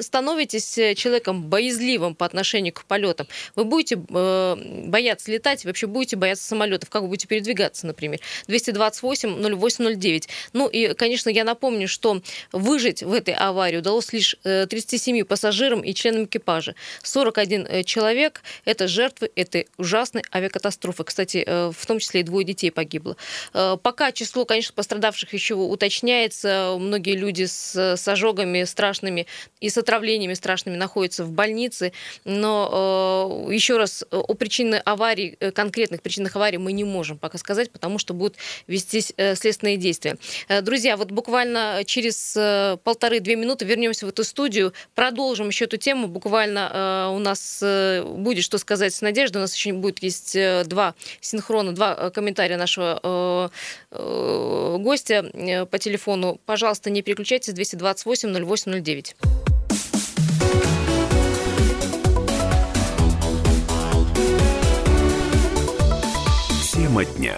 становитесь 0.00 0.74
человеком 0.98 1.42
боязливым 1.44 2.14
по 2.14 2.26
отношению 2.26 2.74
к 2.74 2.84
полетам? 2.84 3.26
Вы 3.54 3.64
будете 3.64 3.96
бояться 3.96 5.30
летать, 5.30 5.64
вообще 5.64 5.86
будете 5.86 6.16
бояться 6.16 6.44
самолетов? 6.44 6.90
Как 6.90 7.02
вы 7.02 7.08
будете 7.08 7.26
передвигаться, 7.26 7.86
например? 7.86 8.20
228-0809. 8.48 10.28
Ну 10.52 10.68
и, 10.68 10.92
конечно, 10.94 11.30
я 11.30 11.44
напомню, 11.44 11.88
что 11.88 12.20
выжить 12.52 13.02
в 13.02 13.12
этой 13.12 13.34
аварии 13.34 13.78
удалось 13.78 14.12
лишь 14.12 14.36
37 14.74 15.24
пассажирам 15.24 15.82
и 15.82 15.94
членам 15.94 16.24
экипажа. 16.24 16.74
41 17.04 17.66
э, 17.68 17.82
человек– 17.84 18.42
это 18.64 18.88
жертвы 18.88 19.30
этой 19.36 19.68
ужасной 19.76 20.24
авиакатастрофы. 20.34 21.04
Кстати, 21.04 21.44
э, 21.46 21.70
в 21.70 21.86
том 21.86 22.00
числе 22.00 22.20
и 22.20 22.22
двое 22.24 22.44
детей 22.44 22.72
погибло. 22.72 23.16
Э, 23.52 23.76
пока 23.80 24.10
число, 24.10 24.44
конечно, 24.44 24.74
пострадавших 24.74 25.32
еще 25.32 25.54
уточняется. 25.54 26.76
Многие 26.80 27.14
люди 27.14 27.44
с, 27.44 27.76
с 27.76 28.08
ожогами 28.08 28.64
страшными 28.64 29.28
и 29.60 29.68
с 29.68 29.78
отравлениями 29.78 30.34
страшными 30.34 30.74
находятся 30.74 31.22
в 31.22 31.30
больнице. 31.30 31.92
Но 32.24 33.46
еще 33.48 33.76
раз, 33.76 34.04
о 34.10 34.34
причинах 34.34 34.82
аварий, 34.84 35.36
конкретных 35.54 36.02
причинах 36.02 36.34
аварии 36.34 36.56
мы 36.56 36.72
не 36.72 36.82
можем 36.82 37.18
пока 37.18 37.38
сказать, 37.38 37.70
потому 37.70 37.98
что 37.98 38.12
будут 38.12 38.36
вестись 38.66 39.12
следственные 39.16 39.76
действия. 39.76 40.16
Друзья, 40.62 40.96
вот 40.96 41.12
буквально 41.12 41.82
через 41.86 42.32
полторы-две 42.82 43.36
минуты 43.36 43.64
вернемся 43.64 44.06
в 44.06 44.08
эту 44.08 44.24
студию 44.24 44.63
студию. 44.64 44.72
Продолжим 44.94 45.48
еще 45.48 45.64
эту 45.64 45.76
тему. 45.76 46.08
Буквально 46.08 46.70
э, 46.72 47.14
у 47.14 47.18
нас 47.18 47.60
э, 47.62 48.02
будет 48.02 48.44
что 48.44 48.58
сказать 48.58 48.94
с 48.94 49.00
Надеждой. 49.02 49.38
У 49.38 49.40
нас 49.40 49.54
еще 49.54 49.72
будет 49.72 50.02
есть 50.02 50.36
э, 50.36 50.64
два 50.66 50.94
синхрона, 51.20 51.72
два 51.72 52.10
комментария 52.10 52.56
нашего 52.56 53.50
гостя 53.90 55.66
по 55.70 55.78
телефону. 55.78 56.40
Пожалуйста, 56.46 56.90
не 56.90 57.02
переключайтесь. 57.02 57.52
228 57.52 58.44
0809. 58.44 59.16
Тема 66.72 67.04
дня. 67.04 67.36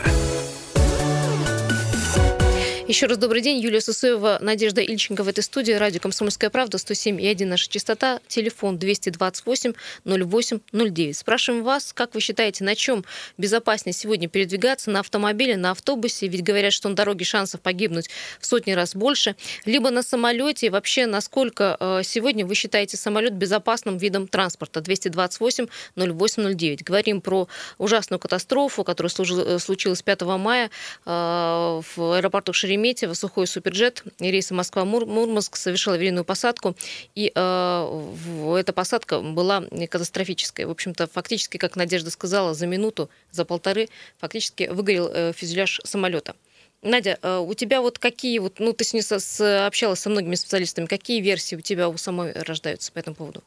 Еще 2.89 3.07
раз 3.07 3.19
добрый 3.19 3.43
день. 3.43 3.59
Юлия 3.59 3.81
Сусоева, 3.81 4.39
Надежда 4.41 4.81
Ильченко 4.81 5.25
в 5.25 5.29
этой 5.29 5.43
студии. 5.43 5.73
Радио 5.73 5.99
«Комсомольская 5.99 6.51
правда», 6.51 6.79
107,1 6.79 7.45
наша 7.45 7.69
частота. 7.69 8.21
Телефон 8.29 8.79
228 8.79 9.73
08 10.05 10.61
09. 10.73 11.17
Спрашиваем 11.17 11.65
вас, 11.65 11.93
как 11.93 12.15
вы 12.15 12.21
считаете, 12.21 12.63
на 12.63 12.77
чем 12.77 13.05
безопаснее 13.39 13.93
сегодня 13.93 14.29
передвигаться? 14.29 14.93
На 14.93 15.01
автомобиле, 15.01 15.57
на 15.57 15.73
автобусе? 15.73 16.29
Ведь 16.29 16.45
говорят, 16.45 16.73
что 16.73 16.89
на 16.89 16.95
дороге 16.95 17.25
шансов 17.25 17.61
погибнуть 17.61 18.09
в 18.39 18.47
сотни 18.47 18.71
раз 18.71 18.95
больше. 18.95 19.35
Либо 19.65 19.91
на 19.91 20.05
самолете. 20.05 20.71
Вообще, 20.71 21.07
насколько 21.07 21.77
э, 21.81 22.03
сегодня 22.05 22.47
вы 22.47 22.55
считаете 22.55 22.97
самолет 22.97 23.35
безопасным 23.35 23.97
видом 23.97 24.29
транспорта? 24.29 24.81
228 24.81 25.67
08 25.97 26.55
09. 26.55 26.85
Говорим 26.85 27.21
про 27.21 27.49
ужасную 27.79 28.21
катастрофу, 28.21 28.85
которая 28.85 29.11
э, 29.11 29.59
случилась 29.59 30.03
5 30.03 30.23
мая 30.23 30.71
э, 31.05 31.11
в 31.11 32.13
аэропорту 32.15 32.53
Шереметьево 32.53 32.76
Шереметьево 32.77 33.15
сухой 33.15 33.47
суперджет 33.47 34.05
рейса 34.19 34.53
Москва-Мурманск 34.53 35.57
совершил 35.57 35.95
аварийную 35.95 36.27
посадку, 36.27 36.77
и 37.15 37.33
э, 37.35 38.15
эта 38.59 38.75
посадка 38.75 39.21
была 39.21 39.63
катастрофической. 39.63 40.67
В 40.67 40.71
общем-то, 40.71 41.07
фактически, 41.07 41.57
как 41.57 41.77
Надежда 41.77 42.11
сказала, 42.11 42.53
за 42.53 42.67
минуту, 42.67 43.09
за 43.31 43.47
полторы 43.47 43.89
фактически 44.19 44.69
выгорел 44.71 45.09
э, 45.11 45.33
фюзеляж 45.35 45.81
самолета. 45.85 46.37
Надя, 46.83 47.19
э, 47.23 47.39
у 47.39 47.55
тебя 47.55 47.81
вот 47.81 47.99
какие 47.99 48.41
вот, 48.41 48.61
ну 48.61 48.75
ты 48.75 48.85
с 48.85 48.93
ней 48.93 49.01
с, 49.01 49.67
общалась 49.67 50.01
со 50.01 50.11
многими 50.11 50.35
специалистами, 50.35 50.85
какие 50.85 51.23
версии 51.23 51.57
у 51.57 51.63
тебя 51.63 51.89
у 51.89 51.97
самой 51.97 52.33
рождаются 52.33 52.93
по 52.93 52.99
этому 52.99 53.17
поводу? 53.17 53.43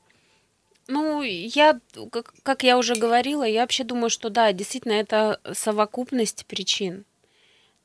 Ну, 0.87 1.21
я, 1.21 1.79
как, 2.11 2.33
как 2.41 2.63
я 2.63 2.79
уже 2.79 2.95
говорила, 2.95 3.43
я 3.43 3.61
вообще 3.61 3.83
думаю, 3.83 4.09
что 4.09 4.31
да, 4.31 4.51
действительно, 4.53 4.93
это 4.93 5.39
совокупность 5.53 6.47
причин. 6.47 7.05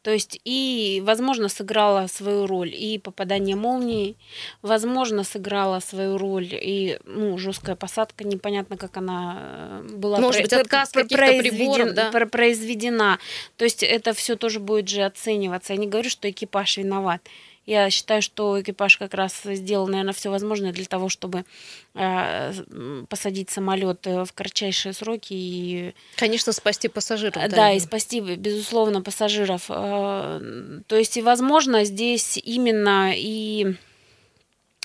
То 0.04 0.10
есть 0.10 0.38
и, 0.44 1.02
возможно, 1.06 1.48
сыграла 1.48 2.08
свою 2.08 2.46
роль 2.46 2.74
и 2.74 2.98
попадание 2.98 3.56
молнии, 3.56 4.16
возможно, 4.60 5.24
сыграла 5.24 5.80
свою 5.80 6.18
роль 6.18 6.50
и 6.52 6.98
ну, 7.06 7.38
жесткая 7.38 7.74
посадка, 7.74 8.24
непонятно, 8.24 8.76
как 8.76 8.98
она 8.98 9.38
э, 9.40 9.88
была 9.96 10.20
Может 10.20 10.42
быть, 10.42 10.52
отказ 10.52 10.90
произведен, 10.90 11.38
приборов, 11.40 11.94
да? 11.94 12.26
произведена. 12.26 13.18
То 13.56 13.64
есть 13.64 13.82
это 13.82 14.12
все 14.12 14.36
тоже 14.36 14.60
будет 14.60 14.90
же 14.90 15.04
оцениваться. 15.04 15.72
Я 15.72 15.78
не 15.78 15.86
говорю, 15.86 16.10
что 16.10 16.30
экипаж 16.30 16.76
виноват. 16.76 17.22
Я 17.66 17.88
считаю, 17.90 18.20
что 18.20 18.60
экипаж 18.60 18.98
как 18.98 19.14
раз 19.14 19.40
сделал, 19.42 19.86
наверное, 19.88 20.12
все 20.12 20.30
возможное 20.30 20.72
для 20.72 20.84
того, 20.84 21.08
чтобы 21.08 21.44
э, 21.94 22.52
посадить 23.08 23.50
самолет 23.50 24.06
э, 24.06 24.24
в 24.24 24.32
кратчайшие 24.34 24.92
сроки 24.92 25.32
и... 25.32 25.94
Конечно, 26.16 26.52
спасти 26.52 26.88
пассажиров. 26.88 27.34
Да, 27.34 27.48
да 27.48 27.72
и 27.72 27.80
спасти, 27.80 28.20
безусловно, 28.20 29.00
пассажиров. 29.00 29.64
Э, 29.68 30.80
то 30.86 30.96
есть, 30.96 31.16
возможно, 31.22 31.84
здесь 31.84 32.36
именно 32.36 33.12
и 33.14 33.76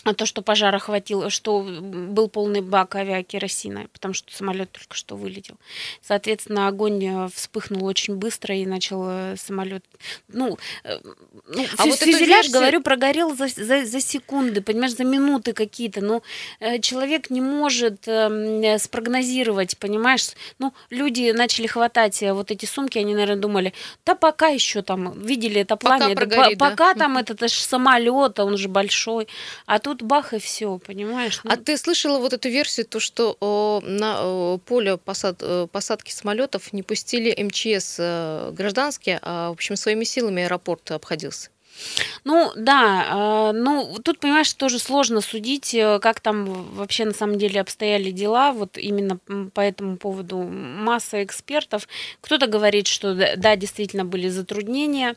а 0.06 0.14
то, 0.14 0.26
что 0.26 0.42
пожар 0.42 0.74
охватил, 0.74 1.30
что 1.30 1.62
был 1.62 2.30
полный 2.30 2.62
бак 2.62 2.96
авиакеросина, 2.96 3.88
потому 3.92 4.14
что 4.14 4.34
самолет 4.34 4.72
только 4.72 4.96
что 4.96 5.18
вылетел. 5.18 5.56
Соответственно, 6.02 6.68
огонь 6.68 7.06
э, 7.06 7.30
вспыхнул 7.34 7.84
очень 7.84 8.16
быстро 8.16 8.56
и 8.56 8.66
начал 8.66 9.04
э, 9.08 9.36
самолет. 9.38 9.84
Ну, 10.30 10.58
э, 10.86 11.00
ну 11.48 11.66
а 11.78 11.84
фюз, 11.84 11.88
вот 11.88 12.00
фюзеляж, 12.00 12.28
версию... 12.30 12.54
говорю, 12.54 12.82
прогорел 12.82 13.36
за, 13.36 13.48
за, 13.50 13.86
за 13.86 14.00
секунды, 14.00 14.62
понимаешь, 14.62 14.96
за 14.96 15.04
минуты 15.04 15.52
какие-то. 15.52 16.00
Ну, 16.02 16.24
человек 16.82 17.30
не 17.30 17.42
может 17.42 18.08
э, 18.08 18.80
спрогнозировать, 18.80 19.78
понимаешь? 19.78 20.30
Ну, 20.60 20.74
люди 20.90 21.32
начали 21.32 21.68
хватать 21.68 22.22
вот 22.22 22.52
эти 22.52 22.66
сумки, 22.66 22.98
они, 22.98 23.14
наверное, 23.14 23.42
думали, 23.42 23.74
да 24.06 24.16
пока 24.16 24.48
еще 24.48 24.82
там 24.82 25.20
видели 25.20 25.62
это 25.62 25.76
пламя, 25.76 26.10
пока, 26.10 26.16
прогорит, 26.16 26.58
да, 26.58 26.70
пока 26.70 26.94
там 26.94 27.18
этот 27.18 27.52
самолет, 27.52 28.40
он 28.40 28.58
же 28.58 28.70
большой, 28.70 29.28
а 29.66 29.80
тут 29.80 29.89
тут 29.90 30.02
бах 30.04 30.34
и 30.34 30.40
все, 30.40 30.78
понимаешь? 30.78 31.42
Ну... 31.44 31.52
А 31.52 31.58
ты 31.58 31.78
слышала 31.78 32.20
вот 32.20 32.34
эту 32.34 32.50
версию, 32.50 32.86
то, 32.86 33.00
что 33.00 33.36
о, 33.40 33.82
на 33.84 34.20
о, 34.22 34.58
поле 34.58 34.98
посад, 34.98 35.38
э, 35.42 35.68
посадки 35.72 36.12
самолетов 36.12 36.74
не 36.74 36.84
пустили 36.84 37.36
МЧС 37.44 37.96
э, 38.00 38.52
гражданские, 38.54 39.20
а, 39.22 39.50
в 39.50 39.54
общем, 39.54 39.76
своими 39.76 40.04
силами 40.04 40.44
аэропорт 40.44 40.92
обходился? 40.92 41.50
Ну, 42.24 42.52
да, 42.56 43.06
а, 43.10 43.54
ну, 43.54 43.98
тут, 44.04 44.20
понимаешь, 44.20 44.52
тоже 44.54 44.80
сложно 44.80 45.22
судить, 45.22 45.74
э, 45.74 46.00
как 46.00 46.20
там 46.20 46.46
вообще 46.74 47.06
на 47.06 47.14
самом 47.14 47.38
деле 47.38 47.62
обстояли 47.62 48.12
дела, 48.12 48.52
вот 48.52 48.78
именно 48.78 49.18
по 49.54 49.62
этому 49.62 49.98
поводу 49.98 50.38
масса 50.40 51.24
экспертов. 51.24 51.88
Кто-то 52.22 52.48
говорит, 52.48 52.88
что 52.88 53.14
да, 53.38 53.56
действительно 53.56 54.06
были 54.06 54.28
затруднения 54.30 55.16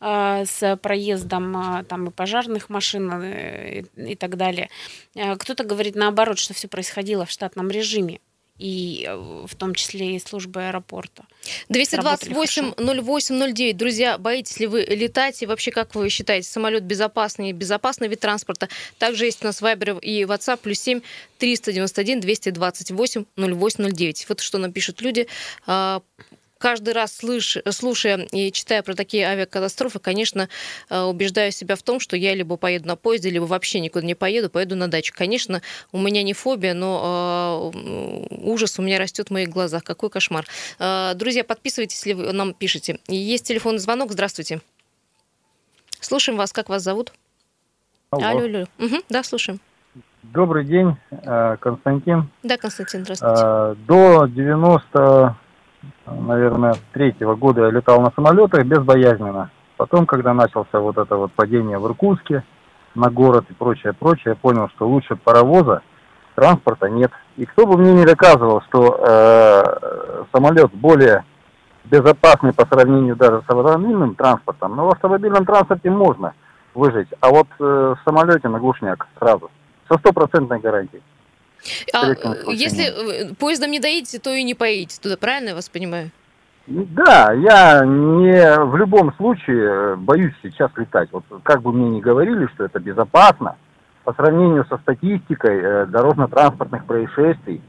а, 0.00 0.44
с 0.44 0.76
проездом 0.76 1.56
а, 1.56 1.84
там 1.84 2.08
и 2.08 2.10
пожарных 2.10 2.68
машин 2.68 3.10
э, 3.22 3.82
и 3.96 4.14
так 4.14 4.36
далее. 4.36 4.68
Кто-то 5.14 5.64
говорит 5.64 5.94
наоборот, 5.94 6.38
что 6.38 6.54
все 6.54 6.68
происходило 6.68 7.26
в 7.26 7.30
штатном 7.30 7.70
режиме 7.70 8.20
и 8.60 9.06
э, 9.08 9.16
в 9.16 9.54
том 9.56 9.74
числе 9.74 10.16
и 10.16 10.18
службы 10.18 10.68
аэропорта. 10.68 11.24
228-08-09. 11.70 13.72
Друзья, 13.72 14.18
боитесь 14.18 14.60
ли 14.60 14.66
вы 14.66 14.82
летать? 14.82 15.42
И 15.42 15.46
вообще, 15.46 15.70
как 15.70 15.94
вы 15.94 16.10
считаете, 16.10 16.46
самолет 16.46 16.84
безопасный, 16.84 17.52
безопасный 17.52 18.08
вид 18.08 18.20
транспорта? 18.20 18.68
Также 18.98 19.24
есть 19.24 19.42
у 19.42 19.46
нас 19.46 19.62
Вайбер 19.62 19.96
и 19.98 20.24
WhatsApp, 20.24 20.58
плюс 20.62 20.78
7 20.80 21.00
391 21.38 22.20
228 22.20 23.24
0809. 23.36 24.26
Вот 24.28 24.40
что 24.40 24.58
напишут 24.58 25.00
люди 25.00 25.26
а, 25.66 26.02
каждый 26.60 26.92
раз 26.92 27.16
слыш, 27.16 27.56
слушая 27.70 28.18
и 28.30 28.52
читая 28.52 28.82
про 28.82 28.94
такие 28.94 29.26
авиакатастрофы, 29.26 29.98
конечно, 29.98 30.48
э, 30.90 31.00
убеждаю 31.00 31.50
себя 31.50 31.74
в 31.74 31.82
том, 31.82 31.98
что 31.98 32.16
я 32.16 32.34
либо 32.34 32.56
поеду 32.56 32.86
на 32.86 32.96
поезде, 32.96 33.30
либо 33.30 33.44
вообще 33.44 33.80
никуда 33.80 34.06
не 34.06 34.14
поеду, 34.14 34.50
поеду 34.50 34.76
на 34.76 34.86
дачу. 34.88 35.12
Конечно, 35.16 35.62
у 35.90 35.98
меня 35.98 36.22
не 36.22 36.34
фобия, 36.34 36.74
но 36.74 37.72
э, 37.74 38.36
ужас 38.42 38.78
у 38.78 38.82
меня 38.82 38.98
растет 38.98 39.28
в 39.28 39.32
моих 39.32 39.48
глазах. 39.48 39.82
Какой 39.82 40.10
кошмар. 40.10 40.46
Э, 40.78 41.14
друзья, 41.14 41.42
подписывайтесь, 41.42 41.96
если 41.96 42.12
вы 42.12 42.32
нам 42.32 42.52
пишете. 42.52 43.00
Есть 43.08 43.46
телефонный 43.46 43.80
звонок. 43.80 44.12
Здравствуйте. 44.12 44.60
Слушаем 45.98 46.36
вас. 46.36 46.52
Как 46.52 46.68
вас 46.68 46.82
зовут? 46.82 47.12
Алло. 48.10 48.26
Алло, 48.26 48.44
алло. 48.44 48.66
Угу, 48.78 48.96
да, 49.08 49.22
слушаем. 49.22 49.60
Добрый 50.22 50.66
день, 50.66 50.96
Константин. 51.60 52.28
Да, 52.42 52.58
Константин, 52.58 53.04
здравствуйте. 53.04 53.80
До 53.86 54.26
90 54.26 55.36
наверное, 56.06 56.74
третьего 56.92 57.34
года 57.34 57.62
я 57.62 57.70
летал 57.70 58.00
на 58.00 58.10
самолетах 58.12 58.64
безбоязненно. 58.64 59.50
Потом, 59.76 60.06
когда 60.06 60.34
начался 60.34 60.78
вот 60.78 60.98
это 60.98 61.16
вот 61.16 61.32
падение 61.32 61.78
в 61.78 61.86
Иркутске 61.86 62.44
на 62.94 63.10
город 63.10 63.46
и 63.48 63.54
прочее, 63.54 63.92
прочее, 63.92 64.32
я 64.32 64.34
понял, 64.34 64.68
что 64.70 64.88
лучше 64.88 65.16
паровоза 65.16 65.82
транспорта 66.34 66.88
нет. 66.88 67.10
И 67.36 67.46
кто 67.46 67.66
бы 67.66 67.78
мне 67.78 67.92
не 67.94 68.04
доказывал, 68.04 68.62
что 68.62 69.00
э, 69.00 70.24
самолет 70.32 70.70
более 70.74 71.24
безопасный 71.84 72.52
по 72.52 72.66
сравнению 72.66 73.16
даже 73.16 73.38
с 73.38 73.50
автомобильным 73.50 74.14
транспортом, 74.14 74.76
но 74.76 74.86
в 74.86 74.90
автомобильном 74.90 75.46
транспорте 75.46 75.90
можно 75.90 76.34
выжить, 76.74 77.08
а 77.20 77.30
вот 77.30 77.48
э, 77.58 77.62
в 77.62 77.98
самолете 78.04 78.48
на 78.48 78.58
глушняк 78.58 79.06
сразу, 79.18 79.50
со 79.88 79.98
стопроцентной 79.98 80.60
гарантией. 80.60 81.02
А 81.92 82.12
если 82.50 83.34
поездом 83.34 83.70
не 83.70 83.80
доедете, 83.80 84.18
то 84.18 84.32
и 84.32 84.42
не 84.42 84.54
поедете 84.54 85.00
туда, 85.00 85.16
правильно 85.16 85.50
я 85.50 85.54
вас 85.54 85.68
понимаю? 85.68 86.10
Да, 86.66 87.32
я 87.32 87.84
не 87.84 88.64
в 88.64 88.76
любом 88.76 89.14
случае 89.16 89.96
боюсь 89.96 90.34
сейчас 90.42 90.70
летать. 90.76 91.08
Вот 91.10 91.24
как 91.42 91.62
бы 91.62 91.72
мне 91.72 91.90
ни 91.90 92.00
говорили, 92.00 92.46
что 92.54 92.64
это 92.64 92.78
безопасно, 92.78 93.56
по 94.04 94.12
сравнению 94.14 94.64
со 94.68 94.78
статистикой 94.78 95.60
э, 95.60 95.86
дорожно-транспортных 95.86 96.84
происшествий, 96.84 97.60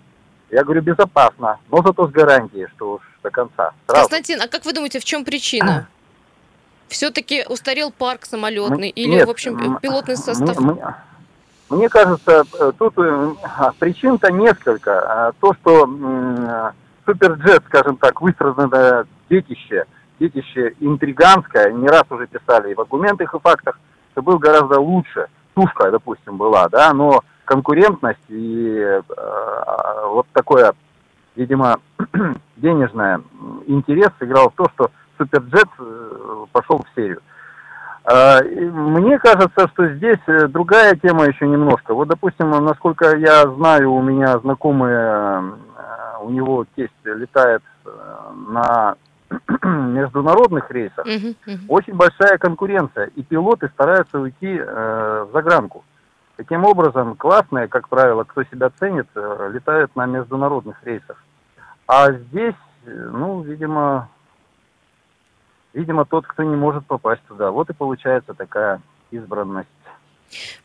я 0.51 0.63
говорю 0.63 0.81
безопасно, 0.81 1.59
но 1.69 1.81
зато 1.81 2.07
с 2.07 2.11
гарантией, 2.11 2.67
что 2.75 2.93
уж 2.93 3.01
до 3.23 3.29
конца. 3.29 3.71
Сразу. 3.87 4.09
Константин, 4.09 4.41
а 4.41 4.47
как 4.47 4.65
вы 4.65 4.73
думаете, 4.73 4.99
в 4.99 5.05
чем 5.05 5.23
причина? 5.23 5.87
Все-таки 6.87 7.45
устарел 7.47 7.91
парк 7.91 8.25
самолетный 8.25 8.89
или, 8.89 9.11
Нет, 9.11 9.27
в 9.27 9.29
общем, 9.29 9.77
пилотный 9.81 10.17
состав? 10.17 10.57
Мне 11.71 11.89
кажется, 11.89 12.43
э, 12.59 12.71
тут 12.77 12.93
э, 12.97 13.33
причин-то 13.79 14.31
несколько. 14.31 14.99
А 14.99 15.31
то, 15.39 15.53
что 15.53 16.73
Суперджет, 17.05 17.63
скажем 17.65 17.97
так, 17.97 18.21
выстраданное 18.21 19.05
детище, 19.29 19.85
детище 20.19 20.75
интриганское, 20.79 21.71
не 21.71 21.87
раз 21.87 22.03
уже 22.09 22.27
писали 22.27 22.71
и 22.71 22.75
в 22.75 22.81
аргументах, 22.81 23.33
и 23.33 23.39
фактах, 23.39 23.79
что 24.11 24.21
был 24.21 24.37
гораздо 24.37 24.79
лучше. 24.79 25.27
Тушка, 25.53 25.91
допустим, 25.91 26.37
была, 26.37 26.69
да, 26.69 26.93
но 26.93 27.23
конкурентность 27.45 28.19
и 28.29 28.77
э, 28.79 29.01
вот 30.07 30.27
такое, 30.33 30.73
видимо, 31.35 31.79
денежное 32.55 33.21
интерес 33.67 34.09
сыграл 34.19 34.49
в 34.49 34.55
то, 34.55 34.69
что 34.75 34.91
Суперджет 35.17 35.67
э, 35.79 36.45
пошел 36.51 36.79
в 36.79 36.95
серию. 36.95 37.21
А, 38.03 38.41
мне 38.43 39.19
кажется, 39.19 39.67
что 39.67 39.87
здесь 39.93 40.19
э, 40.27 40.47
другая 40.47 40.95
тема 40.95 41.25
еще 41.25 41.47
немножко. 41.47 41.93
Вот, 41.93 42.07
допустим, 42.07 42.49
насколько 42.49 43.15
я 43.15 43.43
знаю, 43.43 43.93
у 43.93 44.01
меня 44.01 44.39
знакомые, 44.39 44.97
э, 44.97 46.23
у 46.23 46.29
него 46.31 46.65
тесть 46.75 46.91
летает 47.03 47.61
э, 47.85 47.89
на 48.49 48.95
международных 49.63 50.71
рейсах. 50.71 51.05
Uh-huh, 51.05 51.35
uh-huh. 51.45 51.59
Очень 51.67 51.93
большая 51.93 52.39
конкуренция, 52.39 53.11
и 53.15 53.21
пилоты 53.21 53.69
стараются 53.69 54.19
уйти 54.19 54.59
в 54.59 55.29
загранку. 55.31 55.85
Таким 56.37 56.65
образом, 56.65 57.15
классные, 57.15 57.67
как 57.67 57.87
правило, 57.87 58.23
кто 58.23 58.43
себя 58.43 58.71
ценит, 58.79 59.07
летают 59.15 59.95
на 59.95 60.07
международных 60.07 60.83
рейсах. 60.83 61.23
А 61.87 62.11
здесь, 62.11 62.55
ну, 62.85 63.41
видимо, 63.41 64.09
видимо, 65.73 66.05
тот, 66.05 66.27
кто 66.27 66.43
не 66.43 66.55
может 66.55 66.85
попасть 66.85 67.21
туда. 67.27 67.51
Вот 67.51 67.69
и 67.69 67.73
получается 67.73 68.33
такая 68.33 68.81
избранность. 69.11 69.69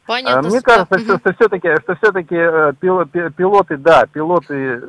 Понятно. 0.06 0.38
А, 0.38 0.42
мне 0.42 0.60
кажется, 0.60 0.98
что, 0.98 1.18
что 1.18 1.34
все-таки, 1.34 1.68
что 1.80 1.96
все-таки 1.96 2.36
э, 2.36 2.72
пилоты, 2.78 3.76
да, 3.76 4.06
пилоты, 4.06 4.82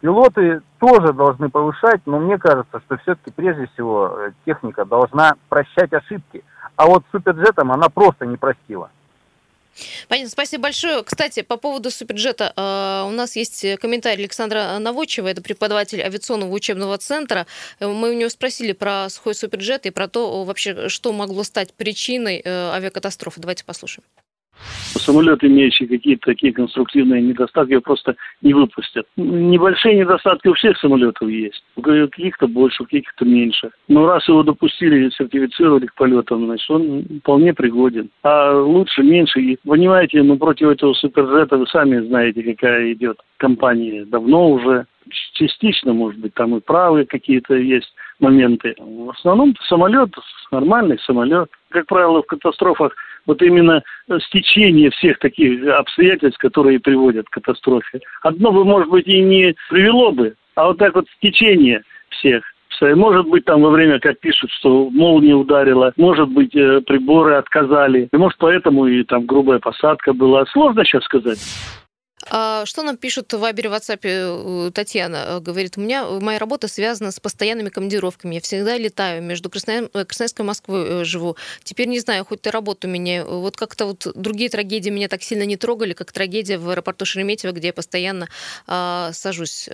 пилоты 0.00 0.60
тоже 0.78 1.12
должны 1.14 1.48
повышать, 1.48 2.02
но 2.04 2.18
мне 2.18 2.36
кажется, 2.36 2.80
что 2.80 2.98
все-таки 2.98 3.30
прежде 3.34 3.66
всего 3.72 4.14
э, 4.18 4.32
техника 4.44 4.84
должна 4.84 5.34
прощать 5.48 5.92
ошибки. 5.92 6.44
А 6.76 6.86
вот 6.86 7.04
суперджетом 7.10 7.72
она 7.72 7.88
просто 7.88 8.26
не 8.26 8.36
простила. 8.36 8.90
Понятно, 10.08 10.30
спасибо 10.30 10.64
большое. 10.64 11.02
Кстати, 11.02 11.42
по 11.42 11.56
поводу 11.56 11.90
суперджета, 11.90 12.52
э, 12.56 13.08
у 13.08 13.10
нас 13.12 13.36
есть 13.36 13.64
комментарий 13.80 14.24
Александра 14.24 14.78
Наводчева, 14.78 15.28
это 15.28 15.42
преподаватель 15.42 16.02
авиационного 16.02 16.52
учебного 16.52 16.98
центра. 16.98 17.46
Мы 17.80 18.10
у 18.10 18.14
него 18.14 18.30
спросили 18.30 18.72
про 18.72 19.08
сухой 19.08 19.34
суперджет 19.34 19.86
и 19.86 19.90
про 19.90 20.08
то 20.08 20.44
вообще, 20.44 20.88
что 20.88 21.12
могло 21.12 21.44
стать 21.44 21.72
причиной 21.74 22.42
э, 22.44 22.70
авиакатастрофы. 22.72 23.40
Давайте 23.40 23.64
послушаем. 23.64 24.04
Самолет, 24.62 25.42
имеющий 25.44 25.86
какие-то 25.86 26.26
такие 26.26 26.52
конструктивные 26.52 27.22
недостатки, 27.22 27.72
его 27.72 27.80
просто 27.80 28.16
не 28.42 28.52
выпустят. 28.52 29.06
Небольшие 29.16 29.98
недостатки 29.98 30.48
у 30.48 30.54
всех 30.54 30.76
самолетов 30.78 31.28
есть. 31.28 31.62
У 31.76 31.82
каких-то 31.82 32.46
больше, 32.46 32.82
у 32.82 32.86
каких-то 32.86 33.24
меньше. 33.24 33.70
Но 33.88 34.06
раз 34.06 34.28
его 34.28 34.42
допустили 34.42 35.10
сертифицировали 35.10 35.86
к 35.86 35.94
полетам, 35.94 36.46
значит, 36.46 36.70
он 36.70 37.04
вполне 37.20 37.54
пригоден. 37.54 38.10
А 38.22 38.52
лучше, 38.52 39.02
меньше. 39.02 39.40
И, 39.40 39.58
понимаете, 39.66 40.22
ну 40.22 40.36
против 40.36 40.68
этого 40.68 40.92
суперджета 40.94 41.56
вы 41.56 41.66
сами 41.66 42.06
знаете, 42.06 42.42
какая 42.42 42.92
идет 42.92 43.18
компания. 43.36 44.04
Давно 44.04 44.50
уже 44.50 44.86
частично, 45.34 45.92
может 45.92 46.20
быть, 46.20 46.34
там 46.34 46.56
и 46.56 46.60
правые 46.60 47.06
какие-то 47.06 47.54
есть 47.54 47.92
моменты. 48.18 48.74
В 48.78 49.10
основном 49.10 49.54
самолет, 49.68 50.10
нормальный 50.50 50.98
самолет. 51.00 51.50
Как 51.70 51.86
правило, 51.86 52.22
в 52.22 52.26
катастрофах 52.26 52.94
вот 53.26 53.42
именно 53.42 53.82
стечение 54.26 54.90
всех 54.90 55.18
таких 55.18 55.66
обстоятельств, 55.68 56.38
которые 56.38 56.80
приводят 56.80 57.28
к 57.28 57.34
катастрофе. 57.34 58.00
Одно 58.22 58.52
бы, 58.52 58.64
может 58.64 58.88
быть, 58.88 59.06
и 59.06 59.20
не 59.20 59.54
привело 59.68 60.12
бы, 60.12 60.34
а 60.54 60.68
вот 60.68 60.78
так 60.78 60.94
вот 60.94 61.06
стечение 61.18 61.82
всех. 62.10 62.42
Может 62.80 63.26
быть, 63.26 63.44
там 63.44 63.60
во 63.60 63.68
время, 63.68 64.00
как 64.00 64.18
пишут, 64.20 64.50
что 64.52 64.88
молния 64.88 65.34
ударила, 65.34 65.92
может 65.98 66.30
быть, 66.30 66.56
э, 66.56 66.80
приборы 66.80 67.34
отказали. 67.34 68.08
И 68.10 68.16
может, 68.16 68.38
поэтому 68.38 68.86
и 68.86 69.04
там 69.04 69.26
грубая 69.26 69.58
посадка 69.58 70.14
была. 70.14 70.46
Сложно 70.46 70.82
сейчас 70.84 71.04
сказать. 71.04 71.38
А 72.28 72.66
что 72.66 72.82
нам 72.82 72.96
пишут 72.96 73.32
в 73.32 73.38
Вайбере, 73.38 73.70
в 73.70 73.72
WhatsApp 73.72 74.00
э, 74.02 74.70
Татьяна? 74.72 75.16
Э, 75.16 75.40
говорит, 75.40 75.78
у 75.78 75.80
меня 75.80 76.04
моя 76.04 76.38
работа 76.38 76.68
связана 76.68 77.12
с 77.12 77.20
постоянными 77.20 77.70
командировками. 77.70 78.34
Я 78.34 78.40
всегда 78.40 78.76
летаю 78.76 79.22
между 79.22 79.48
Красноярской 79.48 80.44
и 80.44 80.46
Москвой 80.46 81.04
живу. 81.04 81.36
Теперь 81.64 81.88
не 81.88 81.98
знаю, 82.00 82.24
хоть 82.26 82.42
ты 82.42 82.50
работу 82.50 82.88
меня. 82.88 83.24
Вот 83.24 83.56
как-то 83.56 83.86
вот 83.86 84.06
другие 84.14 84.50
трагедии 84.50 84.90
меня 84.90 85.08
так 85.08 85.22
сильно 85.22 85.44
не 85.44 85.56
трогали, 85.56 85.94
как 85.94 86.12
трагедия 86.12 86.58
в 86.58 86.68
аэропорту 86.68 87.06
Шереметьево, 87.06 87.52
где 87.52 87.68
я 87.68 87.72
постоянно 87.72 88.28
а, 88.66 89.12
сажусь. 89.12 89.68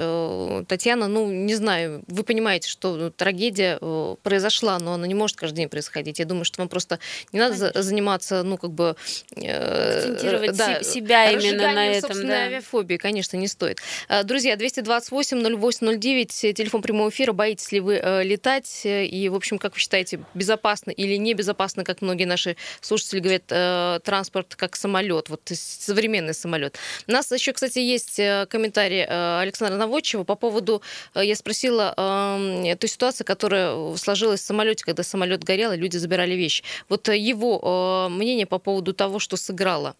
Татьяна, 0.69 1.09
ну, 1.09 1.31
не 1.31 1.55
знаю, 1.55 2.05
вы 2.07 2.23
понимаете, 2.23 2.69
что 2.69 3.11
трагедия 3.11 3.79
произошла, 4.23 4.79
но 4.79 4.95
она 4.95 5.07
не 5.07 5.15
может 5.15 5.37
каждый 5.37 5.57
день 5.57 5.69
происходить. 5.69 6.21
Я 6.21 6.25
думаю, 6.25 6.45
что 6.45 6.61
вам 6.61 6.69
просто 6.69 7.01
не 7.33 7.41
надо 7.41 7.57
Конечно. 7.57 7.83
заниматься, 7.83 8.43
ну, 8.45 8.57
как 8.57 8.71
бы... 8.71 8.97
Акцентировать 9.31 10.57
да, 10.57 10.83
себя 10.83 11.31
именно 11.31 11.73
на 11.73 11.87
этом, 11.89 12.27
да. 12.27 12.36
Авиафобии, 12.37 12.97
конечно, 12.97 13.37
не 13.37 13.49
стоит. 13.49 13.81
А, 14.09 14.23
друзья, 14.23 14.55
228-08-09, 14.55 16.53
телефон 16.53 16.83
прямого 16.83 17.11
эфира. 17.11 17.33
Боитесь 17.33 17.73
ли 17.73 17.81
вы 17.81 18.01
э, 18.03 18.23
летать? 18.23 18.83
И, 18.85 19.29
в 19.29 19.35
общем, 19.35 19.59
как 19.59 19.75
вы 19.75 19.81
считаете, 19.81 20.21
безопасно 20.35 20.91
или 20.91 21.17
небезопасно, 21.17 21.85
как 21.85 22.03
многие 22.03 22.25
наши 22.25 22.57
слушатели 22.81 23.21
говорят, 23.21 23.45
э, 23.51 24.01
транспорт 24.05 24.55
как 24.57 24.77
самолет, 24.77 25.29
вот 25.29 25.43
современный 25.53 26.35
самолет. 26.35 26.79
У 27.07 27.13
нас 27.13 27.31
еще, 27.33 27.53
кстати, 27.53 27.79
есть 27.79 28.19
э, 28.19 28.47
комментарий 28.49 29.05
Александра 29.05 29.77
Наводчева 29.77 30.25
по 30.25 30.35
поводу, 30.35 30.83
я 31.15 31.37
спросила, 31.37 31.95
э, 31.97 32.77
той 32.77 32.89
ситуации, 32.89 33.25
которая 33.25 33.97
сложилась 33.97 34.41
в 34.41 34.45
самолете, 34.45 34.85
когда 34.85 35.03
самолет 35.03 35.45
горел, 35.45 35.73
и 35.73 35.77
люди 35.77 35.97
забирали 35.97 36.35
вещи. 36.35 36.63
Вот 36.89 37.09
его 37.09 38.09
мнение 38.11 38.47
по 38.47 38.59
поводу 38.59 38.93
того, 38.93 39.19
что 39.19 39.37
сыграло 39.37 39.97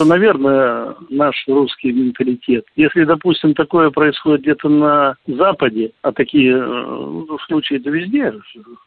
наверное, 0.00 0.94
наш 1.10 1.44
русский 1.46 1.92
менталитет. 1.92 2.64
Если, 2.76 3.04
допустим, 3.04 3.54
такое 3.54 3.90
происходит 3.90 4.42
где-то 4.42 4.68
на 4.68 5.16
Западе, 5.26 5.92
а 6.02 6.12
такие 6.12 6.56
ну, 6.56 7.38
случаи 7.46 7.76
это 7.76 7.90
везде, 7.90 8.32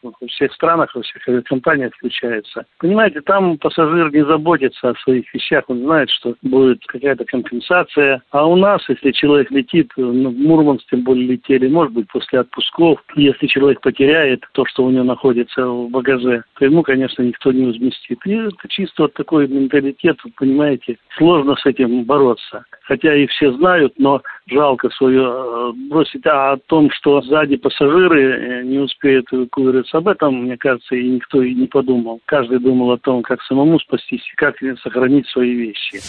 во 0.02 0.12
всех 0.28 0.52
странах, 0.52 0.94
во 0.94 1.02
всех 1.02 1.22
компаниях 1.44 1.92
случаются. 1.98 2.66
Понимаете, 2.78 3.20
там 3.20 3.58
пассажир 3.58 4.12
не 4.12 4.24
заботится 4.24 4.90
о 4.90 4.94
своих 4.96 5.32
вещах, 5.32 5.64
он 5.68 5.80
знает, 5.80 6.10
что 6.10 6.34
будет 6.42 6.84
какая-то 6.86 7.24
компенсация. 7.24 8.22
А 8.30 8.46
у 8.46 8.56
нас, 8.56 8.82
если 8.88 9.12
человек 9.12 9.50
летит, 9.50 9.92
ну, 9.96 10.30
в 10.30 10.36
Мурманск 10.36 10.86
тем 10.90 11.02
более 11.02 11.26
летели, 11.26 11.68
может 11.68 11.92
быть, 11.92 12.08
после 12.08 12.40
отпусков, 12.40 13.00
если 13.14 13.46
человек 13.46 13.80
потеряет 13.80 14.44
то, 14.52 14.64
что 14.66 14.84
у 14.84 14.90
него 14.90 15.04
находится 15.04 15.66
в 15.66 15.90
багаже, 15.90 16.44
то 16.58 16.64
ему, 16.64 16.82
конечно, 16.82 17.22
никто 17.22 17.52
не 17.52 17.66
возместит. 17.66 18.18
И 18.24 18.32
это 18.32 18.68
чисто 18.68 19.02
вот 19.02 19.14
такой 19.14 19.48
менталитет, 19.48 20.18
понимаете, 20.36 20.95
сложно 21.16 21.56
с 21.56 21.66
этим 21.66 22.04
бороться. 22.04 22.64
Хотя 22.82 23.14
и 23.14 23.26
все 23.26 23.52
знают, 23.52 23.94
но 23.98 24.22
жалко 24.46 24.90
свое 24.90 25.22
э, 25.22 25.72
бросить. 25.88 26.26
А 26.26 26.52
о 26.52 26.56
том, 26.56 26.90
что 26.90 27.20
сзади 27.22 27.56
пассажиры 27.56 28.22
э, 28.22 28.62
не 28.62 28.78
успеют 28.78 29.26
эвакуироваться, 29.32 29.98
об 29.98 30.08
этом, 30.08 30.44
мне 30.44 30.56
кажется, 30.56 30.94
и 30.94 31.08
никто 31.08 31.42
и 31.42 31.54
не 31.54 31.66
подумал. 31.66 32.20
Каждый 32.26 32.58
думал 32.60 32.92
о 32.92 32.98
том, 32.98 33.22
как 33.22 33.42
самому 33.42 33.80
спастись 33.80 34.22
и 34.32 34.36
как 34.36 34.56
сохранить 34.82 35.26
свои 35.28 35.54
вещи. 35.54 36.00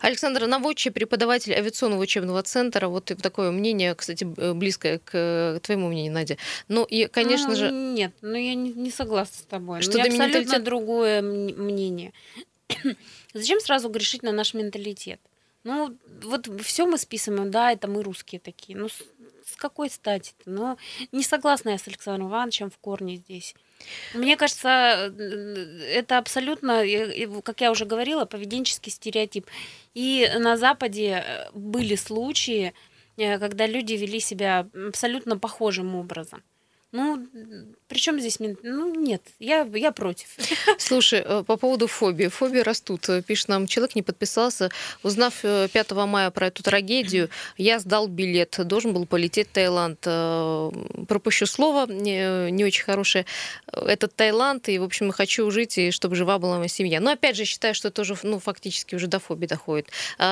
Александр 0.00 0.46
Наводчий, 0.46 0.90
преподаватель 0.90 1.52
авиационного 1.54 2.02
учебного 2.02 2.42
центра. 2.42 2.88
Вот 2.88 3.12
такое 3.20 3.50
мнение, 3.50 3.94
кстати, 3.94 4.24
близкое 4.54 5.00
к 5.04 5.60
твоему 5.62 5.88
мнению, 5.88 6.12
Надя. 6.12 6.36
Ну 6.68 6.84
и, 6.84 7.06
конечно 7.06 7.52
а, 7.52 7.56
же... 7.56 7.70
Нет, 7.70 8.12
ну 8.22 8.34
я 8.34 8.54
не, 8.54 8.72
не 8.72 8.90
согласна 8.90 9.36
с 9.36 9.46
тобой. 9.46 9.82
Что 9.82 9.92
У 9.92 9.94
меня 9.94 10.06
абсолютно 10.06 10.38
менталитет... 10.38 10.64
другое 10.64 11.22
мнение. 11.22 12.12
Зачем 13.38 13.60
сразу 13.60 13.88
грешить 13.88 14.22
на 14.22 14.32
наш 14.32 14.54
менталитет? 14.54 15.20
Ну, 15.64 15.96
вот 16.22 16.48
все 16.62 16.86
мы 16.86 16.98
списываем, 16.98 17.50
да, 17.50 17.72
это 17.72 17.88
мы 17.88 18.02
русские 18.02 18.40
такие. 18.40 18.78
Ну, 18.78 18.88
с, 18.88 19.02
с 19.44 19.56
какой 19.56 19.90
стати 19.90 20.32
-то? 20.38 20.42
Ну, 20.46 20.76
не 21.12 21.22
согласна 21.22 21.70
я 21.70 21.78
с 21.78 21.88
Александром 21.88 22.28
Ивановичем 22.28 22.70
в 22.70 22.78
корне 22.78 23.16
здесь. 23.16 23.54
Мне 24.14 24.36
кажется, 24.36 24.68
это 24.68 26.18
абсолютно, 26.18 26.82
как 27.42 27.60
я 27.60 27.70
уже 27.70 27.84
говорила, 27.84 28.24
поведенческий 28.24 28.92
стереотип. 28.92 29.46
И 29.94 30.30
на 30.38 30.56
Западе 30.56 31.24
э, 31.24 31.50
были 31.54 31.96
случаи, 31.96 32.72
э, 33.16 33.38
когда 33.38 33.66
люди 33.66 33.94
вели 33.94 34.20
себя 34.20 34.66
абсолютно 34.88 35.38
похожим 35.38 35.94
образом. 35.94 36.42
Ну, 36.90 37.26
причем 37.86 38.18
здесь... 38.18 38.38
Ну, 38.40 38.94
нет, 38.94 39.22
я, 39.38 39.68
я 39.74 39.92
против. 39.92 40.28
Слушай, 40.78 41.22
э, 41.22 41.44
по 41.46 41.58
поводу 41.58 41.86
фобии. 41.86 42.28
Фобии 42.28 42.60
растут. 42.60 43.06
Пишет 43.26 43.48
нам, 43.48 43.66
человек 43.66 43.94
не 43.94 44.00
подписался. 44.00 44.70
Узнав 45.02 45.42
5 45.42 45.72
э, 45.74 46.06
мая 46.06 46.30
про 46.30 46.46
эту 46.46 46.62
трагедию, 46.62 47.28
я 47.58 47.78
сдал 47.78 48.08
билет. 48.08 48.58
Должен 48.66 48.94
был 48.94 49.04
полететь 49.04 49.48
в 49.48 49.52
Таиланд. 49.52 49.98
Э, 50.06 50.70
пропущу 51.06 51.44
слово, 51.44 51.92
не, 51.92 52.50
не 52.50 52.64
очень 52.64 52.84
хорошее. 52.84 53.26
Этот 53.70 54.14
Таиланд, 54.16 54.70
и, 54.70 54.78
в 54.78 54.82
общем, 54.82 55.10
хочу 55.12 55.50
жить, 55.50 55.76
и 55.76 55.90
чтобы 55.90 56.16
жива 56.16 56.38
была 56.38 56.56
моя 56.56 56.68
семья. 56.68 57.00
Но, 57.00 57.10
опять 57.10 57.36
же, 57.36 57.44
считаю, 57.44 57.74
что 57.74 57.88
это 57.88 58.00
уже, 58.00 58.16
ну, 58.22 58.38
фактически 58.38 58.94
уже 58.94 59.08
до 59.08 59.18
фобии 59.18 59.46
доходит. 59.46 59.88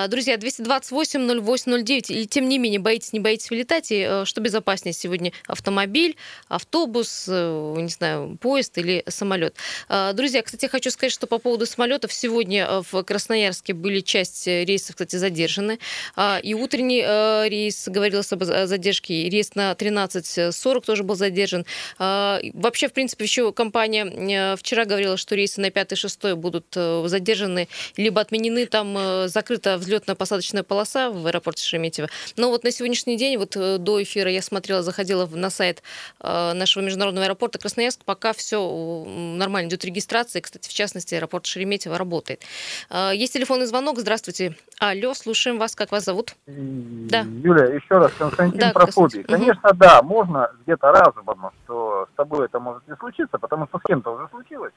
Друзья, 0.08 0.36
228-08-09. 0.36 2.14
И, 2.14 2.26
тем 2.26 2.48
не 2.48 2.58
менее, 2.58 2.80
боитесь, 2.80 3.12
не 3.12 3.20
боитесь 3.20 3.50
вылетать. 3.50 3.88
И 3.90 4.22
что 4.24 4.40
безопаснее 4.40 4.94
сегодня? 4.94 5.32
Автомобиль, 5.46 6.16
автобус, 6.48 7.26
э, 7.28 7.74
не 7.76 7.88
знаю, 7.88 8.38
поезд 8.40 8.78
или 8.78 9.02
самолет. 9.08 9.56
А, 9.88 10.12
друзья, 10.12 10.42
кстати, 10.42 10.66
хочу 10.66 10.90
сказать, 10.90 11.12
что 11.12 11.26
по 11.26 11.38
поводу 11.38 11.66
самолетов 11.66 12.12
сегодня 12.12 12.66
э, 12.66 12.82
в 12.90 13.02
Красноярске 13.02 13.72
были 13.72 14.00
часть 14.00 14.46
рейсов, 14.46 14.96
кстати, 14.96 15.16
задержаны. 15.16 15.78
А, 16.14 16.38
и 16.42 16.54
утренний 16.54 17.02
э, 17.04 17.48
рейс, 17.48 17.88
говорилось 17.88 18.32
об 18.32 18.44
задержке, 18.44 19.28
рейс 19.28 19.54
на 19.54 19.72
13.40 19.72 20.84
тоже 20.84 21.02
был 21.02 21.16
задержан. 21.16 21.66
А, 21.98 22.40
вообще, 22.54 22.88
в 22.88 22.92
принципе, 22.92 23.24
еще 23.24 23.52
компания 23.52 24.56
вчера 24.56 24.84
говорила, 24.84 25.16
что 25.16 25.34
рейсы 25.34 25.60
на 25.60 25.70
5 25.70 25.92
и 25.92 25.96
6 25.96 26.32
будут 26.34 26.66
задержаны, 26.74 27.68
либо 27.96 28.20
отменены, 28.20 28.66
там 28.66 29.28
закрыта 29.28 29.76
взлетно-посадочная 29.76 30.62
полоса 30.62 31.10
в 31.10 31.26
аэропорте 31.26 31.64
Шереметьево. 31.64 32.08
Но 32.36 32.50
вот 32.50 32.64
на 32.64 32.70
сегодняшний 32.70 33.16
день, 33.16 33.36
вот 33.36 33.56
до 33.56 34.02
эфира 34.02 34.30
я 34.30 34.42
смотрела, 34.42 34.82
заходила 34.82 35.26
на 35.26 35.50
сайт 35.50 35.82
Э, 36.20 36.35
нашего 36.54 36.82
международного 36.82 37.26
аэропорта 37.26 37.58
Красноярск 37.58 38.04
пока 38.04 38.32
все 38.32 39.04
нормально 39.06 39.68
идет 39.68 39.84
регистрация. 39.84 40.42
Кстати, 40.42 40.68
в 40.68 40.72
частности, 40.72 41.14
аэропорт 41.14 41.46
Шереметьево 41.46 41.98
работает. 41.98 42.42
Э, 42.90 43.10
есть 43.14 43.32
телефонный 43.32 43.66
звонок. 43.66 43.98
Здравствуйте. 43.98 44.56
Алло, 44.78 45.14
слушаем 45.14 45.58
вас. 45.58 45.74
Как 45.74 45.92
вас 45.92 46.04
зовут? 46.04 46.36
Да. 46.46 47.20
Юля, 47.20 47.66
еще 47.66 47.98
раз, 47.98 48.12
Константин 48.18 48.58
да, 48.58 48.72
про 48.72 48.86
фобии. 48.86 49.22
Конечно, 49.22 49.70
угу. 49.70 49.78
да, 49.78 50.02
можно 50.02 50.50
где-то 50.62 50.92
разумно, 50.92 51.50
что 51.64 52.08
с 52.12 52.16
тобой 52.16 52.46
это 52.46 52.60
может 52.60 52.86
не 52.88 52.96
случиться, 52.96 53.38
потому 53.38 53.66
что 53.66 53.78
с 53.78 53.82
кем-то 53.82 54.10
уже 54.12 54.28
случилось. 54.28 54.72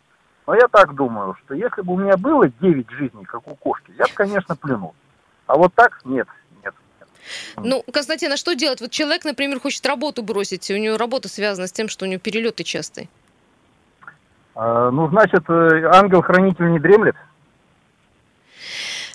Но 0.48 0.56
я 0.56 0.68
так 0.68 0.96
думаю, 0.96 1.36
что 1.44 1.54
если 1.54 1.82
бы 1.82 1.94
у 1.94 1.98
меня 1.98 2.18
было 2.18 2.48
9 2.48 2.90
жизней, 2.92 3.26
как 3.26 3.48
у 3.48 3.56
кошки, 3.56 3.92
я 3.98 4.06
бы, 4.06 4.12
конечно, 4.16 4.56
плюнул. 4.56 4.96
А 5.46 5.56
вот 5.56 5.74
так 5.76 6.00
нет. 6.06 6.28
Ну, 7.58 7.84
Константин, 7.92 8.32
а 8.32 8.38
что 8.38 8.54
делать? 8.54 8.82
Вот 8.82 8.92
человек, 8.92 9.26
например, 9.26 9.60
хочет 9.60 9.86
работу 9.86 10.24
бросить, 10.24 10.70
у 10.72 10.78
него 10.78 10.98
работа 10.98 11.30
связана 11.30 11.68
с 11.68 11.72
тем, 11.72 11.90
что 11.90 12.06
у 12.06 12.08
него 12.08 12.20
перелеты 12.20 12.64
частые. 12.64 13.10
А, 14.56 14.92
ну, 14.92 15.08
значит, 15.10 15.44
э, 15.50 15.84
ангел-хранитель 15.86 16.72
не 16.72 16.80
дремлет. 16.80 17.16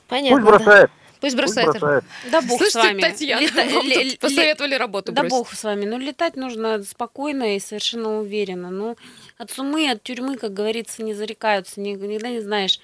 Понятно. 0.08 0.40
Пусть 0.40 0.46
бросает. 0.46 0.90
Да. 0.90 1.04
Пусть 1.20 1.36
бросает. 1.36 1.66
Пусть 1.66 1.80
бросает. 1.80 2.04
Да 2.30 2.40
бог 2.42 2.58
Слушайте, 2.58 2.70
с 2.70 2.74
вами. 2.74 3.00
Татьяна, 3.00 3.40
Лета... 3.40 3.74
вам 3.74 3.90
тут 3.90 4.18
посоветовали 4.20 4.74
работу 4.74 5.12
Да 5.12 5.24
бог 5.24 5.52
с 5.52 5.64
вами. 5.64 5.86
Ну, 5.86 5.98
летать 5.98 6.36
нужно 6.36 6.82
спокойно 6.82 7.56
и 7.56 7.60
совершенно 7.60 8.20
уверенно. 8.20 8.70
Ну, 8.70 8.96
от 9.38 9.50
сумы, 9.50 9.90
от 9.90 10.02
тюрьмы, 10.02 10.36
как 10.36 10.52
говорится, 10.52 11.02
не 11.02 11.14
зарекаются. 11.14 11.80
Никогда 11.80 12.28
не 12.28 12.40
знаешь, 12.40 12.78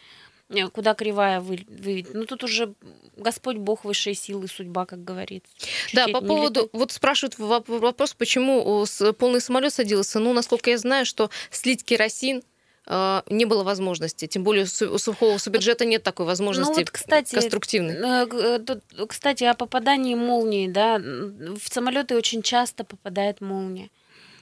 куда 0.72 0.94
кривая 0.94 1.40
вы, 1.40 1.64
выведет. 1.68 2.14
Ну, 2.14 2.24
тут 2.24 2.44
уже 2.44 2.74
Господь 3.16 3.56
Бог 3.56 3.84
высшей 3.84 4.14
силы, 4.14 4.48
судьба, 4.48 4.86
как 4.86 5.04
говорится. 5.04 5.52
Чуть 5.58 5.94
да, 5.94 6.08
по 6.08 6.20
поводу, 6.20 6.60
летать. 6.60 6.70
вот 6.72 6.92
спрашивают 6.92 7.38
вопрос, 7.38 8.14
почему 8.14 8.84
полный 9.18 9.40
самолет 9.40 9.72
садился. 9.72 10.18
Ну, 10.18 10.32
насколько 10.32 10.70
я 10.70 10.78
знаю, 10.78 11.06
что 11.06 11.30
слить 11.50 11.84
керосин 11.84 12.42
э, 12.86 13.22
не 13.28 13.44
было 13.44 13.62
возможности. 13.62 14.26
Тем 14.26 14.42
более 14.42 14.64
у 14.64 14.98
сухого 14.98 15.38
суббюджета 15.38 15.84
нет 15.84 16.02
такой 16.02 16.26
возможности 16.26 16.72
ну, 16.72 16.78
вот, 16.80 16.90
кстати, 16.90 17.34
конструктивной. 17.34 17.94
Э, 17.94 19.06
кстати, 19.06 19.44
о 19.44 19.54
попадании 19.54 20.14
молнии, 20.14 20.68
да, 20.68 20.98
в 20.98 21.72
самолеты 21.72 22.16
очень 22.16 22.42
часто 22.42 22.84
попадает 22.84 23.40
молния 23.40 23.90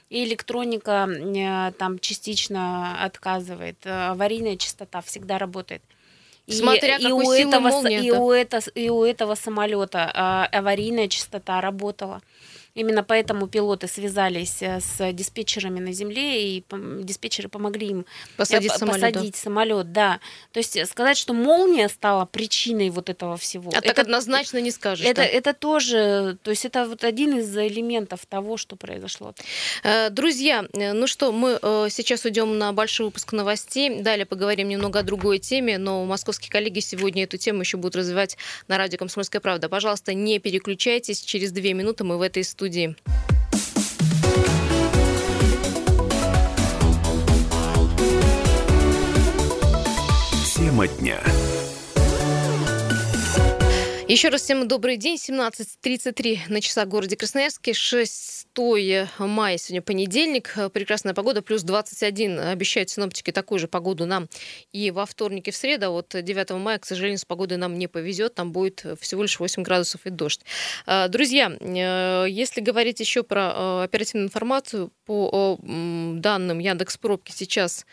и 0.09 0.23
электроника 0.23 1.07
там 1.77 1.99
частично 1.99 3.03
отказывает. 3.03 3.77
Аварийная 3.85 4.57
частота 4.57 5.01
всегда 5.01 5.37
работает. 5.37 5.83
Смотря 6.49 6.97
и, 6.97 7.03
и 7.03 7.11
у 7.11 7.31
этого, 7.31 7.87
и 7.87 8.11
у, 8.11 8.31
это, 8.31 8.59
и 8.73 8.89
у 8.89 9.03
этого 9.03 9.35
самолета 9.35 10.11
а, 10.13 10.45
аварийная 10.51 11.07
частота 11.07 11.61
работала. 11.61 12.21
Именно 12.75 13.03
поэтому 13.03 13.47
пилоты 13.47 13.87
связались 13.87 14.61
э, 14.61 14.79
с 14.79 15.11
диспетчерами 15.13 15.79
на 15.79 15.91
земле, 15.91 16.57
и 16.57 16.63
диспетчеры 17.03 17.49
помогли 17.49 17.87
им 17.87 18.05
посадить, 18.37 18.71
самолет, 18.71 19.01
посадить 19.01 19.33
да. 19.33 19.39
самолет. 19.39 19.91
Да. 19.91 20.19
То 20.51 20.59
есть 20.59 20.87
сказать, 20.87 21.17
что 21.17 21.33
молния 21.33 21.89
стала 21.89 22.25
причиной 22.25 22.89
вот 22.89 23.09
этого 23.09 23.37
всего. 23.37 23.71
А 23.73 23.77
это, 23.77 23.87
так 23.87 23.99
однозначно 23.99 24.59
не 24.59 24.71
скажешь. 24.71 25.05
Это, 25.05 25.21
да? 25.21 25.25
это 25.25 25.53
тоже, 25.53 26.37
то 26.43 26.51
есть 26.51 26.65
это 26.65 26.85
вот 26.85 27.03
один 27.03 27.39
из 27.39 27.55
элементов 27.57 28.25
того, 28.25 28.57
что 28.57 28.75
произошло. 28.75 29.33
Друзья, 30.11 30.65
ну 30.73 31.07
что, 31.07 31.31
мы 31.31 31.59
сейчас 31.89 32.25
уйдем 32.25 32.57
на 32.57 32.73
большой 32.73 33.07
выпуск 33.07 33.33
новостей. 33.33 34.01
Далее 34.01 34.25
поговорим 34.25 34.69
немного 34.69 34.99
о 34.99 35.03
другой 35.03 35.39
теме, 35.39 35.77
но 35.77 36.05
московские 36.05 36.51
коллеги 36.51 36.79
сегодня 36.79 37.23
эту 37.23 37.37
тему 37.37 37.61
еще 37.61 37.77
будут 37.77 37.95
развивать 37.95 38.37
на 38.67 38.77
радио 38.77 38.97
«Комсомольская 38.97 39.41
правда». 39.41 39.69
Пожалуйста, 39.69 40.13
не 40.13 40.39
переключайтесь. 40.39 41.21
Через 41.21 41.51
две 41.51 41.73
минуты 41.73 42.03
мы 42.03 42.17
в 42.17 42.21
этой 42.21 42.43
студии. 42.59 42.93
Тема 50.53 50.87
дня. 50.89 51.38
Еще 54.09 54.29
раз 54.29 54.41
всем 54.41 54.67
добрый 54.67 54.97
день. 54.97 55.17
17.33 55.17 56.39
на 56.47 56.61
часах 56.61 56.87
в 56.87 56.89
городе 56.89 57.15
Красноярске. 57.15 57.73
6 57.73 58.47
мая, 59.19 59.57
сегодня 59.59 59.83
понедельник. 59.83 60.55
Прекрасная 60.73 61.13
погода, 61.13 61.43
плюс 61.43 61.61
21. 61.61 62.39
Обещают 62.39 62.89
синоптики 62.89 63.31
такую 63.31 63.59
же 63.59 63.67
погоду 63.67 64.07
нам 64.07 64.27
и 64.71 64.89
во 64.89 65.05
вторник 65.05 65.47
и 65.47 65.51
в 65.51 65.55
среду. 65.55 65.85
А 65.85 65.89
вот 65.91 66.15
9 66.19 66.49
мая, 66.53 66.79
к 66.79 66.87
сожалению, 66.87 67.19
с 67.19 67.25
погодой 67.25 67.59
нам 67.59 67.77
не 67.77 67.85
повезет. 67.85 68.33
Там 68.33 68.51
будет 68.51 68.83
всего 68.99 69.21
лишь 69.21 69.39
8 69.39 69.61
градусов 69.61 70.01
и 70.05 70.09
дождь. 70.09 70.41
Друзья, 71.09 71.55
э, 71.59 72.25
если 72.27 72.61
говорить 72.61 72.99
еще 72.99 73.21
про 73.21 73.53
э, 73.53 73.83
оперативную 73.83 74.25
информацию, 74.25 74.91
по 75.09 75.57
данным 75.63 76.59
Яндекс 76.59 76.97
Пробки 76.97 77.31
сейчас 77.31 77.87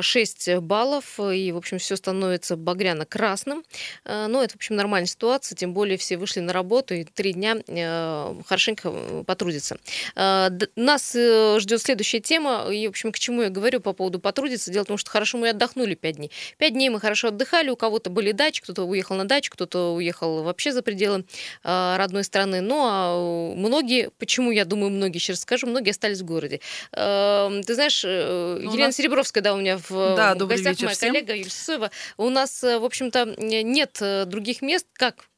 6 0.00 0.56
баллов, 0.58 1.18
и, 1.20 1.52
в 1.52 1.56
общем, 1.56 1.78
все 1.78 1.96
становится 1.96 2.56
багряно-красным. 2.56 3.64
Э, 4.04 4.26
но 4.26 4.42
это, 4.42 4.54
в 4.54 4.56
общем, 4.56 4.76
нормальная 4.76 5.06
ситуация, 5.06 5.56
тем 5.56 5.72
более 5.72 5.98
все 5.98 6.16
вышли 6.16 6.40
на 6.40 6.52
работу 6.52 6.94
и 6.94 7.04
три 7.04 7.32
дня 7.32 7.56
э, 7.66 8.34
хорошенько 8.46 8.90
э, 8.92 9.24
потрудятся. 9.26 9.76
Нас 10.16 11.12
ждет 11.12 11.82
следующая 11.82 12.20
тема, 12.20 12.68
и, 12.70 12.86
в 12.86 12.90
общем, 12.90 13.12
к 13.12 13.18
чему 13.18 13.42
я 13.42 13.50
говорю 13.50 13.80
по 13.80 13.92
поводу 13.92 14.18
потрудиться. 14.18 14.70
Дело 14.70 14.84
в 14.84 14.88
том, 14.88 14.98
что 14.98 15.10
хорошо 15.10 15.38
мы 15.38 15.50
отдохнули 15.50 15.94
5 15.94 16.16
дней. 16.16 16.30
5 16.58 16.72
дней 16.72 16.88
мы 16.88 17.00
хорошо 17.00 17.28
отдыхали, 17.28 17.70
у 17.70 17.76
кого-то 17.76 18.10
были 18.10 18.32
дачи, 18.32 18.62
кто-то 18.62 18.84
уехал 18.84 19.16
на 19.16 19.24
дачу, 19.24 19.52
кто-то 19.52 19.94
уехал 19.94 20.42
вообще 20.42 20.72
за 20.72 20.82
пределы 20.82 21.24
родной 21.62 22.24
страны. 22.24 22.60
Ну, 22.60 22.82
а 22.84 23.54
многие, 23.54 24.10
почему, 24.18 24.50
я 24.50 24.64
думаю, 24.64 24.90
многие, 24.90 25.18
сейчас 25.18 25.40
скажу, 25.40 25.66
многие 25.66 25.90
остались 25.90 26.20
в 26.20 26.24
городе. 26.24 26.60
Эм, 26.92 27.62
ты 27.62 27.74
знаешь, 27.74 28.02
ну, 28.02 28.58
Елена 28.58 28.86
нас... 28.86 28.96
Серебровская, 28.96 29.42
да, 29.42 29.54
у 29.54 29.58
меня 29.58 29.78
в 29.88 30.16
да, 30.16 30.34
гостях 30.34 30.72
вечер 30.72 30.84
моя 30.84 30.96
всем. 30.96 31.12
коллега 31.12 31.34
Юлия 31.34 31.50
Сысоева. 31.50 31.90
У 32.16 32.28
нас, 32.30 32.62
э, 32.64 32.78
в 32.78 32.84
общем-то, 32.84 33.36
нет 33.38 33.98
э, 34.00 34.24
других 34.26 34.62
мест, 34.62 34.86
как 34.92 35.28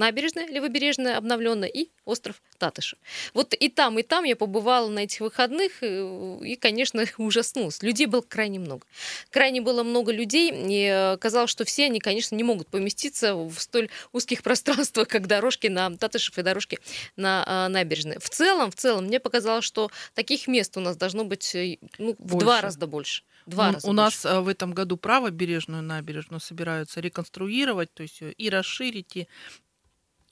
набережная 0.00 0.46
левобережная 0.46 1.18
обновленная 1.18 1.68
и 1.68 1.90
остров 2.04 2.42
Татышев. 2.58 2.98
Вот 3.34 3.54
и 3.54 3.68
там, 3.68 3.98
и 3.98 4.02
там 4.02 4.24
я 4.24 4.34
побывала 4.34 4.88
на 4.88 5.00
этих 5.00 5.20
выходных 5.20 5.82
и, 5.82 6.56
конечно, 6.60 7.04
ужаснулась. 7.18 7.82
Людей 7.82 8.06
было 8.06 8.22
крайне 8.22 8.58
много. 8.58 8.86
Крайне 9.30 9.60
было 9.60 9.82
много 9.82 10.10
людей, 10.10 10.50
и 10.52 10.90
э, 10.90 11.16
казалось, 11.18 11.50
что 11.50 11.64
все 11.64 11.84
они, 11.84 12.00
конечно, 12.00 12.34
не 12.34 12.42
могут 12.42 12.68
поместиться 12.68 13.34
в 13.34 13.58
столь 13.58 13.90
узких 14.12 14.42
пространствах, 14.44 15.06
как 15.06 15.26
дорожки 15.26 15.66
на 15.66 15.94
Татышев 15.96 16.38
и 16.38 16.42
дорожки 16.42 16.78
на 17.16 17.68
набережной. 17.68 18.18
В 18.18 18.30
целом, 18.30 18.70
в 18.70 18.76
целом, 18.76 19.04
мне 19.04 19.20
показалось, 19.20 19.64
что 19.64 19.90
таких 20.14 20.48
мест 20.48 20.76
у 20.76 20.80
нас 20.80 20.96
должно 20.96 21.24
быть 21.24 21.54
ну, 21.98 22.16
в 22.18 22.38
два 22.38 22.62
раза 22.62 22.86
больше. 22.86 23.22
Два 23.50 23.70
у, 23.70 23.72
раза 23.72 23.90
у 23.90 23.92
нас 23.92 24.24
э, 24.24 24.40
в 24.40 24.48
этом 24.48 24.72
году 24.72 24.96
правобережную 24.96 25.82
набережную 25.82 26.40
собираются 26.40 27.00
реконструировать, 27.00 27.92
то 27.94 28.02
есть 28.02 28.22
и 28.22 28.50
расширить, 28.50 29.16
и 29.16 29.28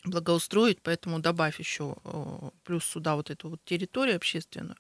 благоустроить, 0.04 0.81
поэтому 0.83 1.18
добавь 1.20 1.59
еще 1.59 1.96
э, 2.04 2.50
плюс 2.64 2.85
сюда 2.85 3.16
вот 3.16 3.31
эту 3.31 3.50
вот 3.50 3.61
территорию 3.64 4.16
общественную. 4.16 4.76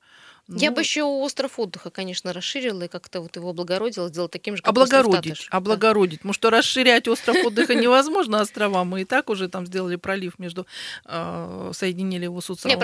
Ну, 0.48 0.56
Я 0.56 0.70
бы 0.70 0.80
еще 0.80 1.02
остров 1.02 1.58
отдыха, 1.58 1.90
конечно, 1.90 2.32
расширила 2.32 2.84
и 2.84 2.88
как-то 2.88 3.20
вот 3.20 3.36
его 3.36 3.50
облагородила, 3.50 4.08
сделала 4.08 4.30
таким 4.30 4.56
же, 4.56 4.62
как 4.62 4.70
облагородить, 4.70 5.32
остров 5.32 5.48
облагородить. 5.54 6.20
Потому 6.20 6.32
что 6.32 6.48
расширять 6.48 7.06
остров 7.06 7.36
отдыха 7.44 7.74
невозможно 7.74 8.40
острова. 8.40 8.82
Мы 8.84 9.02
и 9.02 9.04
так 9.04 9.28
уже 9.28 9.50
там 9.50 9.66
сделали 9.66 9.96
пролив 9.96 10.38
между, 10.38 10.66
э, 11.04 11.70
соединили 11.74 12.24
его 12.24 12.40
с 12.40 12.48
Не, 12.64 12.76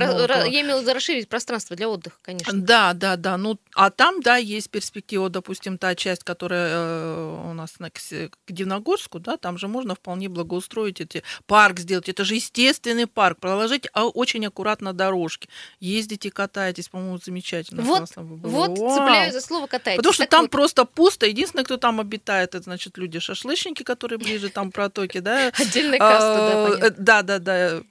я 0.50 0.60
имела 0.60 0.80
в 0.80 0.82
виду 0.82 0.92
расширить 0.92 1.26
пространство 1.26 1.74
для 1.74 1.88
отдыха, 1.88 2.16
конечно. 2.20 2.52
Да, 2.52 2.92
да, 2.92 3.16
да. 3.16 3.38
Ну, 3.38 3.58
а 3.74 3.88
там, 3.90 4.20
да, 4.20 4.36
есть 4.36 4.68
перспектива, 4.68 5.30
допустим, 5.30 5.78
та 5.78 5.94
часть, 5.94 6.22
которая 6.22 6.68
э, 6.70 7.48
у 7.50 7.54
нас 7.54 7.78
на, 7.78 7.88
к, 7.88 7.98
Дивногорску, 8.46 9.20
да, 9.20 9.38
там 9.38 9.56
же 9.56 9.68
можно 9.68 9.94
вполне 9.94 10.28
благоустроить 10.28 11.00
эти 11.00 11.22
парк 11.46 11.78
сделать. 11.78 12.10
Это 12.10 12.24
же 12.24 12.34
естественный 12.34 13.06
парк. 13.06 13.38
Проложить 13.40 13.88
а, 13.94 14.04
очень 14.04 14.44
аккуратно 14.44 14.92
дорожки. 14.92 15.48
Ездите, 15.80 16.30
катайтесь, 16.30 16.90
по-моему, 16.90 17.16
замечательно 17.16 17.53
замечательно. 17.54 17.82
Вот, 17.82 18.10
вот 18.16 18.76
цепляю 18.76 19.32
за 19.32 19.40
слово 19.40 19.66
катайтесь. 19.66 19.98
Потому 19.98 20.12
что 20.12 20.22
так 20.24 20.30
там 20.30 20.42
вот. 20.42 20.50
просто 20.50 20.84
пусто. 20.84 21.26
Единственное, 21.26 21.64
кто 21.64 21.76
там 21.76 22.00
обитает, 22.00 22.54
это, 22.54 22.64
значит, 22.64 22.98
люди 22.98 23.18
шашлычники, 23.18 23.82
которые 23.82 24.18
ближе 24.18 24.48
там 24.48 24.70
протоки, 24.70 25.18
да. 25.18 25.48
Отдельная 25.58 25.98
каста, 25.98 26.36
да, 26.36 26.68
понятно. 26.68 27.04
Да, 27.04 27.22
да, 27.22 27.38
да. 27.38 27.82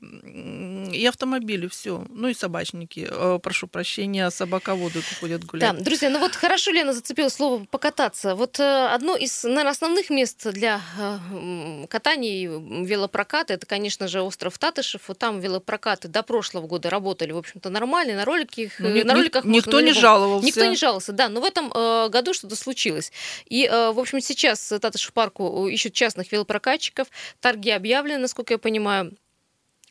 И 0.93 1.05
автомобили, 1.05 1.67
все. 1.67 2.05
Ну 2.09 2.27
и 2.27 2.33
собачники. 2.33 3.07
Э, 3.09 3.39
прошу 3.41 3.67
прощения, 3.67 4.29
собаководы 4.29 5.01
ходят 5.19 5.43
гулять. 5.45 5.77
Да, 5.77 5.83
друзья, 5.83 6.09
ну 6.09 6.19
вот 6.19 6.35
хорошо 6.35 6.71
Лена 6.71 6.93
зацепила 6.93 7.29
слово 7.29 7.65
покататься. 7.65 8.35
Вот 8.35 8.59
э, 8.59 8.87
одно 8.87 9.15
из, 9.15 9.43
наверное, 9.43 9.71
основных 9.71 10.09
мест 10.09 10.47
для 10.51 10.81
э, 10.97 11.85
катания 11.89 12.43
и 12.43 12.85
велопроката, 12.85 13.53
это, 13.53 13.65
конечно 13.65 14.07
же, 14.07 14.21
остров 14.21 14.57
Татышев. 14.57 15.01
Вот 15.07 15.17
там 15.17 15.39
велопрокаты 15.39 16.07
до 16.07 16.23
прошлого 16.23 16.67
года 16.67 16.89
работали, 16.89 17.31
в 17.31 17.37
общем-то, 17.37 17.69
нормально. 17.69 18.15
На 18.15 18.25
роликах, 18.25 18.73
ну, 18.79 19.03
на 19.03 19.13
роликах 19.13 19.45
Никто 19.53 19.81
не 19.81 19.93
жаловался. 19.93 20.45
Никто 20.45 20.65
не 20.65 20.75
жаловался, 20.75 21.11
да. 21.11 21.29
Но 21.29 21.41
в 21.41 21.43
этом 21.43 21.71
э, 21.73 22.09
году 22.09 22.33
что-то 22.33 22.55
случилось. 22.55 23.11
И, 23.47 23.65
э, 23.65 23.91
в 23.91 23.99
общем, 23.99 24.21
сейчас 24.21 24.73
Татыш 24.81 25.11
парку 25.13 25.67
ищут 25.67 25.93
частных 25.93 26.31
велопрокатчиков. 26.31 27.07
Торги 27.39 27.69
объявлены, 27.69 28.19
насколько 28.19 28.53
я 28.53 28.57
понимаю. 28.57 29.15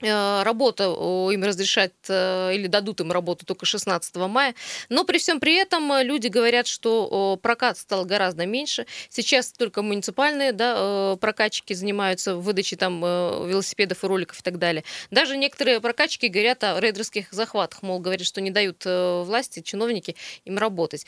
Э, 0.02 0.42
работа 0.42 0.84
им 0.84 1.44
разрешат 1.44 1.92
э, 2.08 2.54
или 2.54 2.66
дадут 2.66 3.00
им 3.00 3.12
работу 3.12 3.46
только 3.46 3.64
16 3.66 4.16
мая. 4.16 4.54
Но 4.88 5.04
при 5.04 5.18
всем 5.18 5.38
при 5.40 5.56
этом 5.56 5.92
э, 5.92 6.02
люди 6.02 6.28
говорят, 6.28 6.66
что 6.66 7.38
прокат 7.42 7.76
стал 7.78 8.04
гораздо 8.04 8.46
меньше. 8.46 8.86
Сейчас 9.08 9.52
только 9.52 9.82
муниципальные 9.82 10.52
да, 10.52 11.16
прокатчики 11.20 11.72
занимаются 11.72 12.36
выдачей 12.36 12.76
там 12.76 13.00
велосипедов 13.00 14.04
и 14.04 14.06
роликов 14.06 14.40
и 14.40 14.42
так 14.42 14.58
далее. 14.58 14.84
Даже 15.10 15.36
некоторые 15.36 15.80
прокатчики 15.80 16.26
говорят 16.26 16.64
о 16.64 16.80
рейдерских 16.80 17.26
захватах. 17.30 17.82
Мол, 17.82 18.00
говорят, 18.00 18.26
что 18.26 18.40
не 18.40 18.50
дают 18.50 18.84
власти, 18.84 19.60
чиновники 19.60 20.16
им 20.44 20.58
работать. 20.58 21.06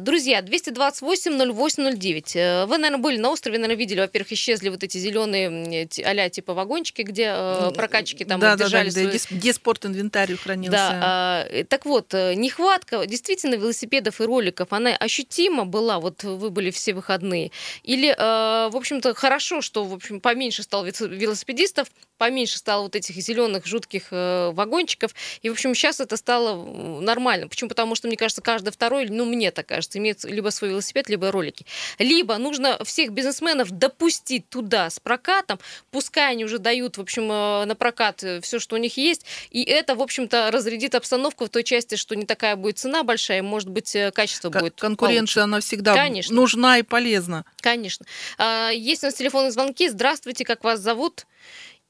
Друзья, 0.00 0.40
228-08-09. 0.40 2.66
Вы, 2.66 2.78
наверное, 2.78 3.02
были 3.02 3.16
на 3.18 3.30
острове, 3.30 3.58
наверное, 3.58 3.78
видели, 3.78 4.00
во-первых, 4.00 4.32
исчезли 4.32 4.68
вот 4.68 4.82
эти 4.82 4.98
зеленые 4.98 5.88
а 6.04 6.28
типа 6.28 6.54
вагончики, 6.54 7.02
где 7.02 7.70
прокатчики 7.74 8.24
там 8.24 8.33
там 8.40 8.56
да, 8.58 8.64
держали 8.64 8.90
да, 8.90 8.94
да, 8.94 9.18
свой... 9.18 9.18
где, 9.18 9.36
где 9.36 9.52
спорт-инвентарь 9.52 10.34
хранился. 10.36 10.70
Да, 10.70 11.00
а, 11.02 11.64
так 11.64 11.84
вот, 11.84 12.12
э, 12.14 12.34
нехватка 12.34 13.06
действительно 13.06 13.54
велосипедов 13.54 14.20
и 14.20 14.24
роликов, 14.24 14.72
она 14.72 14.94
ощутима 14.96 15.64
была, 15.64 16.00
вот 16.00 16.22
вы 16.24 16.50
были 16.50 16.70
все 16.70 16.94
выходные. 16.94 17.50
Или, 17.82 18.14
а, 18.16 18.68
в 18.70 18.76
общем-то, 18.76 19.14
хорошо, 19.14 19.60
что, 19.60 19.84
в 19.84 19.94
общем, 19.94 20.20
поменьше 20.20 20.62
стало 20.62 20.84
велосипедистов, 20.84 21.88
поменьше 22.18 22.58
стало 22.58 22.82
вот 22.82 22.96
этих 22.96 23.16
зеленых 23.16 23.66
жутких 23.66 24.04
э, 24.10 24.50
вагончиков. 24.52 25.14
И, 25.42 25.48
в 25.48 25.52
общем, 25.52 25.74
сейчас 25.74 26.00
это 26.00 26.16
стало 26.16 27.00
нормально. 27.00 27.48
Почему? 27.48 27.68
Потому 27.68 27.94
что, 27.94 28.08
мне 28.08 28.16
кажется, 28.16 28.40
каждый 28.42 28.70
второй, 28.70 29.08
ну, 29.08 29.24
мне 29.24 29.50
так 29.50 29.66
кажется, 29.66 29.98
имеет 29.98 30.24
либо 30.24 30.50
свой 30.50 30.70
велосипед, 30.70 31.08
либо 31.08 31.30
ролики. 31.30 31.66
Либо 31.98 32.36
нужно 32.38 32.82
всех 32.84 33.12
бизнесменов 33.12 33.70
допустить 33.70 34.48
туда 34.48 34.90
с 34.90 35.00
прокатом, 35.00 35.58
пускай 35.90 36.32
они 36.32 36.44
уже 36.44 36.58
дают, 36.58 36.98
в 36.98 37.00
общем, 37.00 37.26
на 37.26 37.74
прокат 37.78 38.13
Э, 38.22 38.40
все, 38.40 38.58
что 38.58 38.76
у 38.76 38.78
них 38.78 38.96
есть. 38.96 39.24
И 39.50 39.62
это, 39.64 39.94
в 39.94 40.02
общем-то, 40.02 40.50
разрядит 40.52 40.94
обстановку 40.94 41.46
в 41.46 41.48
той 41.48 41.64
части, 41.64 41.96
что 41.96 42.14
не 42.14 42.26
такая 42.26 42.56
будет 42.56 42.78
цена 42.78 43.02
большая, 43.02 43.42
может 43.42 43.68
быть, 43.68 43.94
э, 43.96 44.10
качество 44.12 44.50
К- 44.50 44.60
будет 44.60 44.74
Конкуренция, 44.78 45.16
получше. 45.18 45.40
она 45.40 45.60
всегда 45.60 45.94
Конечно. 45.94 46.34
нужна 46.34 46.78
и 46.78 46.82
полезна. 46.82 47.44
Конечно. 47.60 48.06
А, 48.38 48.70
есть 48.70 49.02
у 49.02 49.06
нас 49.06 49.14
телефонные 49.14 49.50
звонки. 49.50 49.88
Здравствуйте, 49.88 50.44
как 50.44 50.62
вас 50.64 50.80
зовут? 50.80 51.26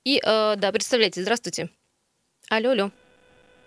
И, 0.04 0.20
э, 0.24 0.54
да, 0.56 0.72
представляйте, 0.72 1.22
здравствуйте. 1.22 1.68
Алло, 2.48 2.70
алло. 2.70 2.90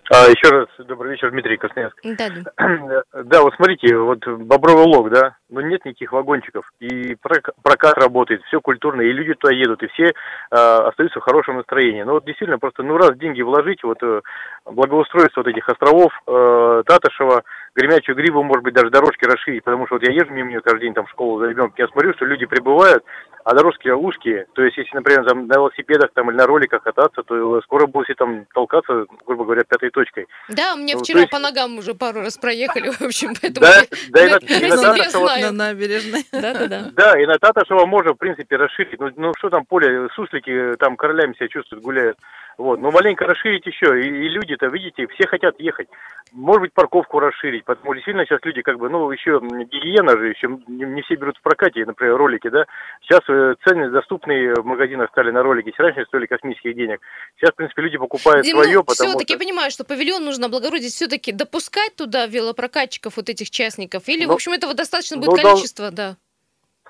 А, 0.10 0.30
еще 0.30 0.50
раз 0.50 0.68
добрый 0.88 1.12
вечер, 1.12 1.32
Дмитрий 1.32 1.58
Красноярск. 1.58 2.00
Да, 2.04 2.30
да. 2.30 3.04
да, 3.24 3.42
вот 3.42 3.54
смотрите, 3.56 3.96
вот 3.98 4.26
Бобровый 4.26 4.86
лог, 4.86 5.10
да, 5.10 5.36
но 5.50 5.60
нет 5.60 5.84
никаких 5.84 6.14
вагончиков, 6.14 6.70
и 6.80 7.16
прокат 7.62 7.98
работает, 7.98 8.42
все 8.44 8.62
культурно, 8.62 9.02
и 9.02 9.12
люди 9.12 9.34
туда 9.34 9.54
едут, 9.54 9.84
и 9.84 9.88
все 9.88 10.06
э, 10.06 10.12
остаются 10.52 11.20
в 11.20 11.24
хорошем 11.24 11.58
настроении. 11.58 12.04
Ну 12.04 12.14
вот 12.14 12.26
действительно, 12.26 12.58
просто 12.58 12.84
ну 12.84 12.96
раз 12.98 13.18
деньги 13.18 13.42
вложить, 13.42 13.84
вот 13.84 14.02
э, 14.02 14.22
благоустройство 14.66 15.42
вот 15.42 15.48
этих 15.48 15.68
островов, 15.68 16.14
э, 16.26 16.84
Татышева, 16.86 17.44
Гремячую 17.78 18.16
Гриву, 18.16 18.42
может 18.42 18.64
быть, 18.64 18.74
даже 18.74 18.90
дорожки 18.90 19.24
расширить, 19.26 19.64
потому 19.64 19.86
что 19.86 19.96
вот 19.96 20.04
я 20.04 20.12
езжу 20.12 20.34
мимо 20.34 20.50
нее 20.50 20.62
каждый 20.62 20.82
день 20.82 20.96
там 20.96 21.06
в 21.06 21.12
школу 21.12 21.40
за 21.40 21.50
ребенком, 21.50 21.76
я 21.78 21.88
смотрю, 21.88 22.12
что 22.16 22.26
люди 22.26 22.48
прибывают, 22.48 23.04
а 23.44 23.54
дорожки 23.54 23.88
узкие, 23.88 24.48
то 24.54 24.64
есть 24.64 24.76
если, 24.78 24.96
например, 24.96 25.24
там 25.26 25.46
на 25.46 25.54
велосипедах 25.54 26.10
там 26.16 26.32
или 26.32 26.38
на 26.38 26.48
роликах 26.48 26.82
кататься, 26.82 27.22
то 27.22 27.62
скоро 27.62 27.86
будете 27.86 28.16
там 28.16 28.46
толкаться, 28.52 29.06
грубо 29.28 29.46
говоря, 29.46 29.62
пятой 29.64 29.92
точкой. 29.92 30.26
Да, 30.50 30.76
мне 30.76 30.96
ну, 30.96 31.02
вчера 31.02 31.20
есть... 31.20 31.32
по 31.32 31.38
ногам 31.38 31.78
уже 31.78 31.94
пару 31.94 32.22
раз 32.22 32.40
проехали, 32.40 32.90
в 33.00 33.02
общем, 33.02 33.34
поэтому... 33.40 33.68
Да, 33.68 33.84
да 34.10 34.26
и 34.26 34.30
на, 34.32 34.38
и 34.38 34.70
на 34.70 34.78
Таташева... 34.82 35.38
На 35.40 35.52
набережной. 35.52 36.26
Да, 36.32 36.54
да, 36.54 36.68
да. 36.68 36.92
Да, 36.96 37.22
и 37.22 37.28
на 37.28 37.38
Таташева 37.38 37.86
можно, 37.86 38.14
в 38.14 38.18
принципе, 38.18 38.56
расширить. 38.56 39.00
Ну, 39.00 39.12
ну 39.16 39.34
что 39.38 39.52
там 39.52 39.66
поле, 39.66 40.10
суслики 40.16 40.74
там 40.80 40.98
королями 40.98 41.36
себя 41.36 41.48
чувствуют, 41.48 41.84
гуляют. 41.84 42.18
Вот, 42.58 42.80
ну 42.80 42.90
маленько 42.90 43.26
расширить 43.26 43.68
еще, 43.68 44.02
и, 44.02 44.08
и 44.08 44.30
люди-то, 44.30 44.66
видите, 44.68 45.06
все 45.08 45.28
хотят 45.28 45.60
ехать. 45.60 45.88
Может 46.32 46.62
быть, 46.62 46.74
парковку 46.74 47.20
расширить, 47.20 47.64
потому 47.66 47.86
что 47.86 47.94
действительно 47.94 48.26
сейчас 48.26 48.40
люди 48.44 48.64
как 48.64 48.80
бы, 48.80 48.90
ну, 48.90 49.12
еще 49.12 49.40
гигиена 49.42 50.18
же, 50.18 50.30
еще 50.30 50.48
не, 50.68 50.86
не 50.86 51.02
все 51.04 51.16
берут 51.16 51.38
в 51.38 51.42
прокате, 51.42 51.86
например, 51.86 52.18
ролики, 52.18 52.50
да. 52.50 52.66
Сейчас 53.02 53.22
э, 53.30 53.56
цены 53.64 53.92
доступные 53.92 54.56
в 54.56 54.66
магазинах 54.66 55.12
стали 55.12 55.30
на 55.30 55.44
ролики, 55.44 55.72
раньше 55.78 56.06
стоили 56.06 56.26
космических 56.26 56.76
денег. 56.76 57.00
Сейчас, 57.38 57.52
в 57.52 57.56
принципе, 57.56 57.84
люди 57.84 57.98
покупают 57.98 58.44
Дим, 58.44 58.58
свое, 58.58 58.78
ну, 58.78 58.84
потому 58.84 59.10
все-таки 59.12 59.34
что... 59.34 59.34
я 59.34 59.40
понимаю, 59.40 59.72
что 59.72 59.84
павильон 59.84 60.26
нужно 60.26 60.48
облагородить, 60.48 60.94
все-таки 60.94 61.32
допускать 61.32 61.96
туда 61.96 62.26
велопрокатчиков, 62.26 63.18
вот 63.18 63.30
этих 63.30 63.52
частников, 63.52 64.10
или, 64.10 64.26
ну, 64.26 64.32
в 64.32 64.36
общем, 64.36 64.54
этого 64.54 64.74
достаточно 64.74 65.18
будет 65.18 65.28
ну, 65.28 65.38
количество, 65.38 65.92
да. 65.92 66.18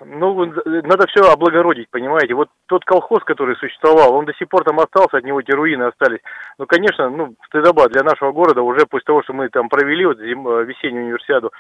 Ну, 0.06 0.46
надо 0.46 1.08
все 1.08 1.22
облагородить, 1.32 1.90
понимаете. 1.90 2.34
Вот 2.34 2.50
тот 2.68 2.86
колхоз, 2.86 3.24
который 3.24 3.56
существовал, 3.56 4.14
он 4.14 4.26
до 4.26 4.34
сих 4.34 4.48
пор 4.48 4.64
там 4.64 4.80
остался, 4.80 5.18
от 5.18 5.24
него 5.24 5.40
эти 5.40 5.52
руины 5.52 5.84
остались. 5.84 6.20
Ну, 6.58 6.66
конечно, 6.66 7.10
ну, 7.10 7.36
стыдоба 7.48 7.90
для 7.90 8.04
нашего 8.04 8.32
города 8.32 8.62
уже 8.62 8.86
после 8.86 9.06
того, 9.06 9.24
что 9.24 9.34
мы 9.34 9.50
там 9.50 9.70
провели 9.70 10.06
вот 10.06 10.20
зим, 10.20 10.48
э, 10.48 10.66
весеннюю 10.66 11.06
универсиаду. 11.06 11.52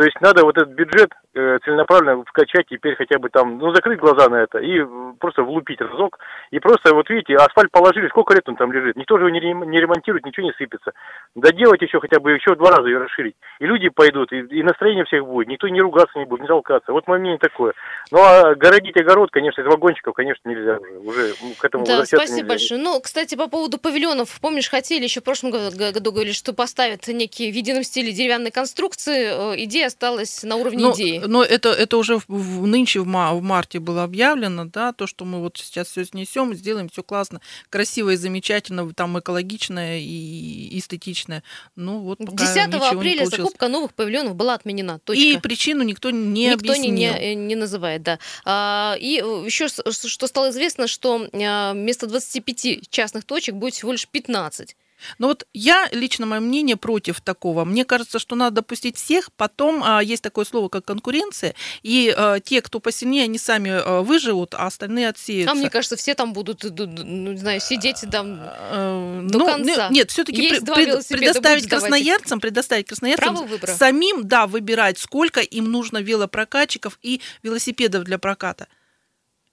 То 0.00 0.06
есть 0.06 0.18
надо 0.22 0.44
вот 0.46 0.56
этот 0.56 0.70
бюджет 0.70 1.10
э, 1.34 1.58
целенаправленно 1.62 2.24
вкачать 2.24 2.64
теперь 2.70 2.96
хотя 2.96 3.18
бы 3.18 3.28
там, 3.28 3.58
ну, 3.58 3.74
закрыть 3.74 4.00
глаза 4.00 4.30
на 4.30 4.36
это 4.36 4.56
и 4.56 4.80
просто 5.18 5.42
влупить 5.42 5.78
разок. 5.78 6.18
И 6.50 6.58
просто, 6.58 6.94
вот 6.94 7.10
видите, 7.10 7.34
асфальт 7.34 7.70
положили, 7.70 8.08
сколько 8.08 8.32
лет 8.32 8.48
он 8.48 8.56
там 8.56 8.72
лежит. 8.72 8.96
Никто 8.96 9.18
же 9.18 9.26
его 9.26 9.28
не, 9.28 9.40
не 9.66 9.78
ремонтирует, 9.78 10.24
ничего 10.24 10.46
не 10.46 10.54
сыпется. 10.54 10.92
Доделать 11.34 11.82
еще 11.82 12.00
хотя 12.00 12.18
бы 12.18 12.32
еще 12.32 12.54
два 12.54 12.70
раза 12.70 12.88
ее 12.88 12.96
расширить. 12.96 13.34
И 13.58 13.66
люди 13.66 13.90
пойдут, 13.90 14.32
и, 14.32 14.38
и 14.38 14.62
настроение 14.62 15.04
всех 15.04 15.26
будет. 15.26 15.48
Никто 15.48 15.68
не 15.68 15.82
ругаться 15.82 16.18
не 16.18 16.24
будет, 16.24 16.40
не 16.40 16.48
толкаться. 16.48 16.92
Вот 16.92 17.06
мое 17.06 17.18
мнение 17.18 17.38
такое. 17.38 17.74
Ну, 18.10 18.20
а 18.20 18.54
городить 18.54 18.96
огород, 18.96 19.30
конечно, 19.30 19.60
из 19.60 19.66
вагончиков, 19.66 20.14
конечно, 20.14 20.48
нельзя 20.48 20.78
уже. 21.04 21.34
Уже 21.34 21.34
к 21.58 21.64
этому 21.66 21.84
Да, 21.84 22.06
спасибо 22.06 22.36
нельзя. 22.36 22.46
большое. 22.46 22.80
Ну, 22.80 22.98
кстати, 23.02 23.34
по 23.34 23.50
поводу 23.50 23.76
павильонов. 23.76 24.40
Помнишь, 24.40 24.70
хотели 24.70 25.02
еще 25.02 25.20
в 25.20 25.24
прошлом 25.24 25.50
году, 25.50 25.76
году 25.76 26.10
говорили, 26.10 26.32
что 26.32 26.54
поставят 26.54 27.06
некие 27.06 27.52
в 27.52 27.54
едином 27.54 27.82
стиле 27.82 28.12
деревянные 28.12 28.50
конструкции. 28.50 29.52
Э, 29.52 29.64
идея 29.64 29.89
осталась 29.90 30.42
на 30.42 30.56
уровне 30.56 30.84
но, 30.84 30.92
идеи. 30.92 31.22
Но 31.26 31.42
это, 31.42 31.70
это 31.70 31.96
уже 31.96 32.18
в, 32.26 32.66
нынче 32.66 33.00
в, 33.00 33.06
ма, 33.06 33.34
в 33.34 33.42
марте 33.42 33.78
было 33.78 34.04
объявлено, 34.04 34.64
да, 34.64 34.92
то, 34.92 35.06
что 35.06 35.24
мы 35.24 35.40
вот 35.40 35.58
сейчас 35.58 35.88
все 35.88 36.04
снесем, 36.04 36.54
сделаем 36.54 36.88
все 36.88 37.02
классно, 37.02 37.40
красиво 37.68 38.10
и 38.10 38.16
замечательно, 38.16 38.92
там 38.94 39.18
экологичное 39.18 39.98
и 39.98 40.78
эстетичное. 40.78 41.42
Ну 41.76 41.98
вот 42.00 42.18
10 42.20 42.74
апреля 42.74 43.26
закупка 43.26 43.68
новых 43.68 43.92
павильонов 43.94 44.34
была 44.34 44.54
отменена. 44.54 44.98
Точка. 44.98 45.22
И 45.22 45.38
причину 45.38 45.82
никто 45.82 46.10
не 46.10 46.46
никто 46.46 46.72
объяснил. 46.72 47.12
Никто 47.12 47.20
не, 47.20 47.34
не 47.34 47.54
называет, 47.56 48.02
да. 48.02 48.18
А, 48.44 48.96
и 48.98 49.14
еще 49.44 49.68
что 49.68 50.26
стало 50.26 50.50
известно, 50.50 50.86
что 50.86 51.28
а, 51.32 51.72
вместо 51.72 52.06
25 52.06 52.88
частных 52.90 53.24
точек 53.24 53.54
будет 53.56 53.74
всего 53.74 53.92
лишь 53.92 54.06
15. 54.08 54.76
Но 55.18 55.28
вот 55.28 55.46
я, 55.52 55.88
лично 55.92 56.26
мое 56.26 56.40
мнение, 56.40 56.76
против 56.76 57.20
такого. 57.20 57.64
Мне 57.64 57.84
кажется, 57.84 58.18
что 58.18 58.36
надо 58.36 58.56
допустить 58.56 58.96
всех, 58.96 59.30
потом 59.36 59.82
а, 59.84 60.02
есть 60.02 60.22
такое 60.22 60.44
слово, 60.44 60.68
как 60.68 60.84
конкуренция, 60.84 61.54
и 61.82 62.12
а, 62.16 62.40
те, 62.40 62.62
кто 62.62 62.80
посильнее, 62.80 63.24
они 63.24 63.38
сами 63.38 63.70
а, 63.70 64.02
выживут, 64.02 64.54
а 64.54 64.66
остальные 64.66 65.08
отсеются. 65.08 65.52
А 65.52 65.54
мне 65.54 65.70
кажется, 65.70 65.96
все 65.96 66.14
там 66.14 66.32
будут, 66.32 66.64
ну, 66.64 67.32
не 67.32 67.38
знаю, 67.38 67.60
сидеть 67.60 68.04
там 68.10 68.38
а, 68.40 69.26
до 69.28 69.38
ну, 69.38 69.46
конца. 69.46 69.88
Нет, 69.90 70.10
все-таки 70.10 70.48
пред, 70.48 71.08
предоставить 71.08 71.68
красноярцам, 71.68 72.40
предоставить 72.40 72.86
красноярцам 72.86 73.36
самим, 73.66 74.26
да, 74.26 74.46
выбирать, 74.46 74.98
сколько 74.98 75.40
им 75.40 75.70
нужно 75.70 75.98
велопрокатчиков 75.98 76.98
и 77.02 77.20
велосипедов 77.42 78.04
для 78.04 78.18
проката. 78.18 78.66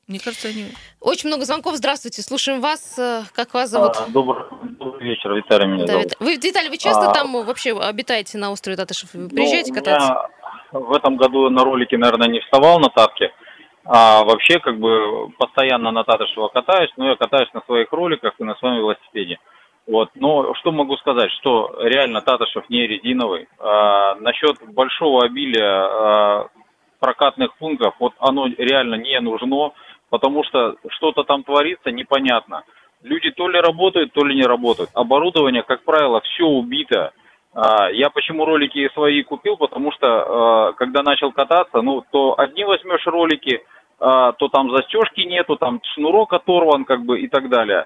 Мне 0.08 0.20
кажется, 0.20 0.48
они... 0.48 0.68
Очень 1.02 1.28
много 1.28 1.44
звонков. 1.44 1.76
Здравствуйте, 1.76 2.22
слушаем 2.22 2.62
вас. 2.62 2.98
Э, 2.98 3.24
как 3.34 3.54
вас 3.54 3.70
зовут? 3.70 3.92
А, 3.98 4.08
добрый, 4.08 4.46
добрый 4.80 5.10
вечер, 5.10 5.34
Виталий 5.34 5.68
меня 5.68 5.86
да, 5.86 5.94
зовут. 5.94 6.14
Вы, 6.22 6.36
Виталий, 6.36 6.70
вы 6.70 6.78
часто 6.78 7.12
а... 7.12 7.14
там 7.14 7.34
вообще 7.34 7.78
обитаете 7.78 8.38
на 8.38 8.52
острове 8.52 8.78
Татышев? 8.78 9.14
Вы 9.14 9.28
приезжаете 9.28 9.74
ну, 9.74 9.80
кататься? 9.80 10.30
в 10.72 10.94
этом 10.94 11.18
году 11.18 11.50
на 11.50 11.64
ролике, 11.64 11.98
наверное, 11.98 12.30
не 12.30 12.40
вставал 12.40 12.80
на 12.80 12.90
Татке. 12.90 13.34
А 13.84 14.24
вообще, 14.24 14.60
как 14.60 14.80
бы, 14.80 15.30
постоянно 15.38 15.92
на 15.92 16.04
Татышево 16.04 16.50
катаюсь, 16.50 16.92
но 16.98 17.10
я 17.10 17.16
катаюсь 17.16 17.52
на 17.54 17.62
своих 17.66 17.92
роликах 17.92 18.34
и 18.38 18.44
на 18.44 18.56
своем 18.56 18.78
велосипеде. 18.78 19.40
Вот. 19.88 20.10
Но 20.16 20.54
что 20.56 20.72
могу 20.72 20.96
сказать, 20.98 21.32
что 21.40 21.76
реально 21.82 22.22
Татышев 22.22 22.70
не 22.70 22.88
резиновый. 22.88 23.48
А, 23.60 24.16
насчет 24.16 24.58
большого 24.74 25.26
обилия 25.26 25.84
а, 25.84 26.48
прокатных 27.00 27.56
пунктов, 27.58 27.96
вот 28.00 28.14
оно 28.20 28.48
реально 28.58 28.96
не 28.96 29.20
нужно 29.20 29.74
потому 30.10 30.44
что 30.44 30.76
что-то 30.90 31.24
там 31.24 31.44
творится 31.44 31.92
непонятно. 31.92 32.64
Люди 33.04 33.32
то 33.32 33.48
ли 33.48 33.60
работают, 33.60 34.14
то 34.14 34.26
ли 34.26 34.36
не 34.36 34.44
работают. 34.44 34.90
Оборудование, 34.94 35.64
как 35.64 35.84
правило, 35.84 36.22
все 36.22 36.46
убито. 36.46 37.14
А, 37.54 37.90
я 37.92 38.10
почему 38.10 38.46
ролики 38.46 38.90
свои 38.94 39.24
купил, 39.24 39.58
потому 39.58 39.92
что 39.92 40.08
а, 40.08 40.74
когда 40.74 41.04
начал 41.04 41.32
кататься, 41.32 41.82
ну, 41.82 42.04
то 42.12 42.36
одни 42.38 42.64
возьмешь 42.64 43.06
ролики, 43.06 43.62
а, 44.00 44.32
то 44.34 44.48
там 44.48 44.72
застежки 44.72 45.22
нету, 45.22 45.58
там 45.58 45.80
шнурок 45.94 46.34
оторван, 46.34 46.86
как 46.86 47.04
бы, 47.04 47.20
и 47.20 47.28
так 47.28 47.50
далее. 47.50 47.86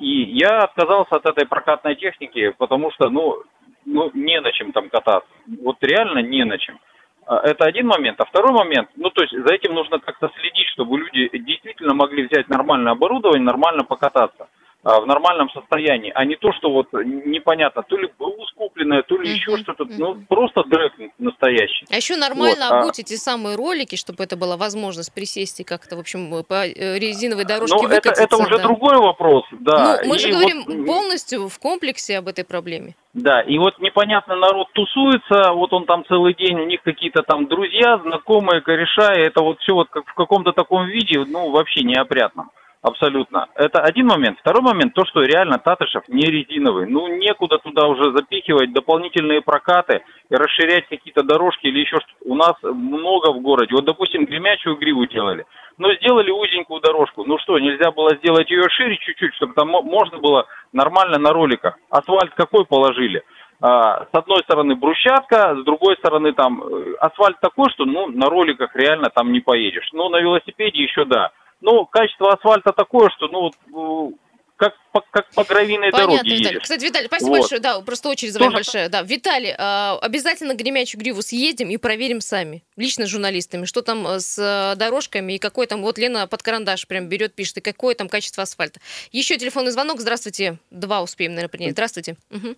И 0.00 0.22
я 0.36 0.58
отказался 0.58 1.14
от 1.14 1.26
этой 1.26 1.46
прокатной 1.46 1.94
техники, 1.94 2.52
потому 2.58 2.90
что, 2.90 3.08
ну, 3.10 3.44
ну, 3.84 4.10
не 4.12 4.40
на 4.40 4.50
чем 4.50 4.72
там 4.72 4.88
кататься. 4.88 5.30
Вот 5.62 5.76
реально 5.82 6.18
не 6.18 6.44
на 6.44 6.58
чем. 6.58 6.80
А, 7.26 7.40
это 7.40 7.64
один 7.64 7.86
момент. 7.86 8.20
А 8.20 8.24
второй 8.24 8.52
момент, 8.52 8.88
ну 8.96 9.10
то 9.10 9.22
есть 9.22 9.34
за 9.34 9.52
этим 9.52 9.74
нужно 9.74 9.98
как-то 9.98 10.30
следить, 10.40 10.68
чтобы 10.68 10.98
люди 10.98 11.28
действительно 11.38 11.94
могли 11.94 12.26
взять 12.26 12.48
нормальное 12.48 12.92
оборудование, 12.92 13.44
нормально 13.44 13.84
покататься 13.84 14.48
в 14.86 15.06
нормальном 15.06 15.50
состоянии, 15.50 16.12
а 16.14 16.24
не 16.24 16.36
то, 16.36 16.52
что 16.52 16.70
вот 16.70 16.92
непонятно, 16.92 17.82
то 17.82 17.96
ли 17.96 18.08
БУ 18.18 18.46
скупленное, 18.52 19.02
то 19.02 19.16
ли 19.20 19.30
еще 19.30 19.56
что-то, 19.56 19.84
ну 19.98 20.14
просто 20.28 20.62
дрэк 20.62 20.92
настоящий. 21.18 21.86
А 21.90 21.96
еще 21.96 22.14
нормально 22.16 22.66
вот, 22.70 22.82
обуть 22.82 22.98
а... 23.00 23.02
эти 23.02 23.14
самые 23.14 23.56
ролики, 23.56 23.96
чтобы 23.96 24.22
это 24.22 24.36
была 24.36 24.56
возможность 24.56 25.12
присесть 25.12 25.58
и 25.58 25.64
как-то, 25.64 25.96
в 25.96 26.00
общем, 26.00 26.44
по 26.44 26.66
э, 26.66 26.98
резиновой 27.00 27.44
дорожке 27.44 27.76
ну, 27.76 27.82
выкатиться. 27.82 28.22
Это, 28.22 28.36
это 28.36 28.36
уже 28.36 28.58
да. 28.58 28.62
другой 28.62 28.96
вопрос, 28.98 29.44
да. 29.50 29.98
Ну, 30.04 30.10
мы 30.10 30.18
же 30.20 30.28
и 30.28 30.32
говорим 30.32 30.62
вот... 30.64 30.86
полностью 30.86 31.48
в 31.48 31.58
комплексе 31.58 32.18
об 32.18 32.28
этой 32.28 32.44
проблеме. 32.44 32.94
Да, 33.12 33.40
и 33.40 33.58
вот 33.58 33.80
непонятно, 33.80 34.36
народ 34.36 34.68
тусуется, 34.72 35.52
вот 35.52 35.72
он 35.72 35.86
там 35.86 36.04
целый 36.06 36.34
день, 36.34 36.60
у 36.60 36.66
них 36.66 36.82
какие-то 36.82 37.22
там 37.22 37.48
друзья, 37.48 37.98
знакомые, 37.98 38.60
кореша, 38.60 39.14
и 39.14 39.22
это 39.22 39.42
вот 39.42 39.58
все 39.60 39.74
вот 39.74 39.88
как 39.90 40.06
в 40.06 40.14
каком-то 40.14 40.52
таком 40.52 40.86
виде, 40.86 41.24
ну, 41.24 41.50
вообще 41.50 41.82
неопрятно. 41.82 42.50
Абсолютно. 42.86 43.48
Это 43.56 43.80
один 43.80 44.06
момент. 44.06 44.38
Второй 44.38 44.62
момент, 44.62 44.94
то, 44.94 45.04
что 45.06 45.20
реально 45.22 45.58
Татышев 45.58 46.04
не 46.06 46.22
резиновый. 46.22 46.86
Ну, 46.86 47.08
некуда 47.08 47.58
туда 47.58 47.88
уже 47.88 48.12
запихивать 48.12 48.72
дополнительные 48.72 49.42
прокаты 49.42 50.02
и 50.30 50.34
расширять 50.36 50.86
какие-то 50.86 51.24
дорожки 51.24 51.66
или 51.66 51.80
еще 51.80 51.96
что-то. 51.96 52.30
У 52.30 52.36
нас 52.36 52.54
много 52.62 53.32
в 53.32 53.40
городе. 53.40 53.74
Вот, 53.74 53.86
допустим, 53.86 54.24
гремячую 54.24 54.76
гриву 54.76 55.04
делали. 55.06 55.46
Но 55.78 55.92
сделали 55.94 56.30
узенькую 56.30 56.80
дорожку. 56.80 57.24
Ну 57.24 57.38
что, 57.38 57.58
нельзя 57.58 57.90
было 57.90 58.14
сделать 58.18 58.48
ее 58.52 58.68
шире 58.68 58.96
чуть-чуть, 58.98 59.34
чтобы 59.34 59.54
там 59.54 59.66
можно 59.66 60.18
было 60.18 60.46
нормально 60.72 61.18
на 61.18 61.32
роликах. 61.32 61.76
Асфальт 61.90 62.34
какой 62.36 62.66
положили? 62.66 63.24
А, 63.60 64.04
с 64.04 64.10
одной 64.12 64.44
стороны 64.44 64.76
брусчатка, 64.76 65.56
с 65.56 65.64
другой 65.64 65.96
стороны 65.96 66.32
там 66.34 66.62
э, 66.62 66.94
асфальт 67.00 67.40
такой, 67.40 67.68
что 67.70 67.84
ну 67.84 68.06
на 68.06 68.26
роликах 68.26 68.76
реально 68.76 69.08
там 69.10 69.32
не 69.32 69.40
поедешь. 69.40 69.88
Ну 69.92 70.08
на 70.08 70.20
велосипеде 70.20 70.80
еще 70.80 71.04
да. 71.04 71.32
Ну, 71.66 71.84
качество 71.84 72.32
асфальта 72.32 72.72
такое, 72.72 73.10
что, 73.10 73.26
ну, 73.26 74.14
как, 74.54 74.72
по, 74.92 75.00
как 75.10 75.28
по 75.34 75.42
гравийной 75.42 75.90
Понятно, 75.90 76.14
дороге 76.14 76.30
Виталий. 76.30 76.48
едешь. 76.50 76.62
Кстати, 76.62 76.84
Виталий, 76.84 77.08
спасибо 77.08 77.30
вот. 77.30 77.40
большое. 77.40 77.60
Да, 77.60 77.80
просто 77.80 78.08
очередь 78.08 78.32
за 78.34 78.38
вами 78.38 78.54
большая. 78.54 78.88
Да, 78.88 79.02
Виталий, 79.02 79.50
э, 79.50 79.98
обязательно 80.00 80.54
гремячую 80.54 81.00
гриву 81.00 81.22
съедем 81.22 81.68
и 81.68 81.76
проверим 81.76 82.20
сами, 82.20 82.62
лично 82.76 83.06
с 83.06 83.10
журналистами, 83.10 83.64
что 83.64 83.82
там 83.82 84.06
э, 84.06 84.20
с 84.20 84.38
э, 84.38 84.78
дорожками 84.78 85.32
и 85.32 85.38
какой 85.38 85.66
там, 85.66 85.82
вот 85.82 85.98
Лена 85.98 86.28
под 86.28 86.40
карандаш 86.44 86.86
прям 86.86 87.08
берет, 87.08 87.34
пишет, 87.34 87.56
и 87.56 87.60
какое 87.60 87.96
там 87.96 88.08
качество 88.08 88.44
асфальта. 88.44 88.78
Еще 89.10 89.36
телефонный 89.36 89.72
звонок, 89.72 89.98
здравствуйте. 89.98 90.58
Два 90.70 91.02
успеем, 91.02 91.32
наверное, 91.32 91.50
принять. 91.50 91.72
Здравствуйте. 91.72 92.14
Угу. 92.30 92.54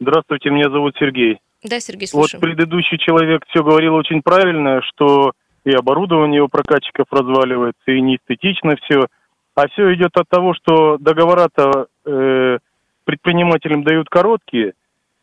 Здравствуйте, 0.00 0.50
меня 0.50 0.68
зовут 0.68 0.96
Сергей. 0.98 1.38
Да, 1.62 1.78
Сергей, 1.78 2.08
слушаем. 2.08 2.40
Вот 2.40 2.48
предыдущий 2.48 2.98
человек 2.98 3.44
все 3.50 3.62
говорил 3.62 3.94
очень 3.94 4.20
правильно, 4.20 4.82
что 4.82 5.32
и 5.68 5.74
оборудование 5.74 6.42
у 6.42 6.48
прокатчиков 6.48 7.06
разваливается, 7.10 7.90
и 7.90 8.00
неэстетично 8.00 8.76
все. 8.82 9.06
А 9.54 9.68
все 9.68 9.94
идет 9.94 10.16
от 10.16 10.28
того, 10.28 10.54
что 10.54 10.96
договора-то 10.98 11.88
э, 12.06 12.58
предпринимателям 13.04 13.82
дают 13.82 14.08
короткие. 14.08 14.72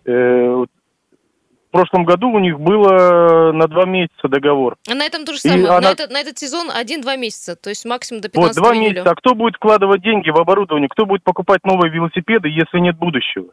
Э, 0.05 0.11
в 0.11 1.71
прошлом 1.71 2.05
году 2.05 2.29
у 2.29 2.39
них 2.39 2.59
было 2.59 3.51
на 3.53 3.67
два 3.67 3.85
месяца 3.85 4.27
договор. 4.29 4.77
А 4.89 4.93
на 4.93 5.03
этом 5.03 5.25
то 5.25 5.33
же 5.33 5.39
самое. 5.39 5.67
Она... 5.67 5.81
На, 5.81 5.91
этот, 5.91 6.11
на 6.11 6.19
этот 6.19 6.37
сезон 6.37 6.69
один-два 6.71 7.15
месяца, 7.15 7.55
то 7.55 7.69
есть 7.69 7.83
максимум 7.85 8.21
до 8.21 8.29
15 8.29 8.55
Вот, 8.55 8.63
два 8.63 8.75
июля. 8.75 8.89
месяца. 8.91 9.11
А 9.11 9.15
кто 9.15 9.33
будет 9.33 9.55
вкладывать 9.55 10.01
деньги 10.03 10.29
в 10.29 10.37
оборудование? 10.37 10.89
Кто 10.89 11.05
будет 11.05 11.23
покупать 11.23 11.65
новые 11.65 11.91
велосипеды, 11.91 12.49
если 12.49 12.79
нет 12.79 12.97
будущего? 12.97 13.47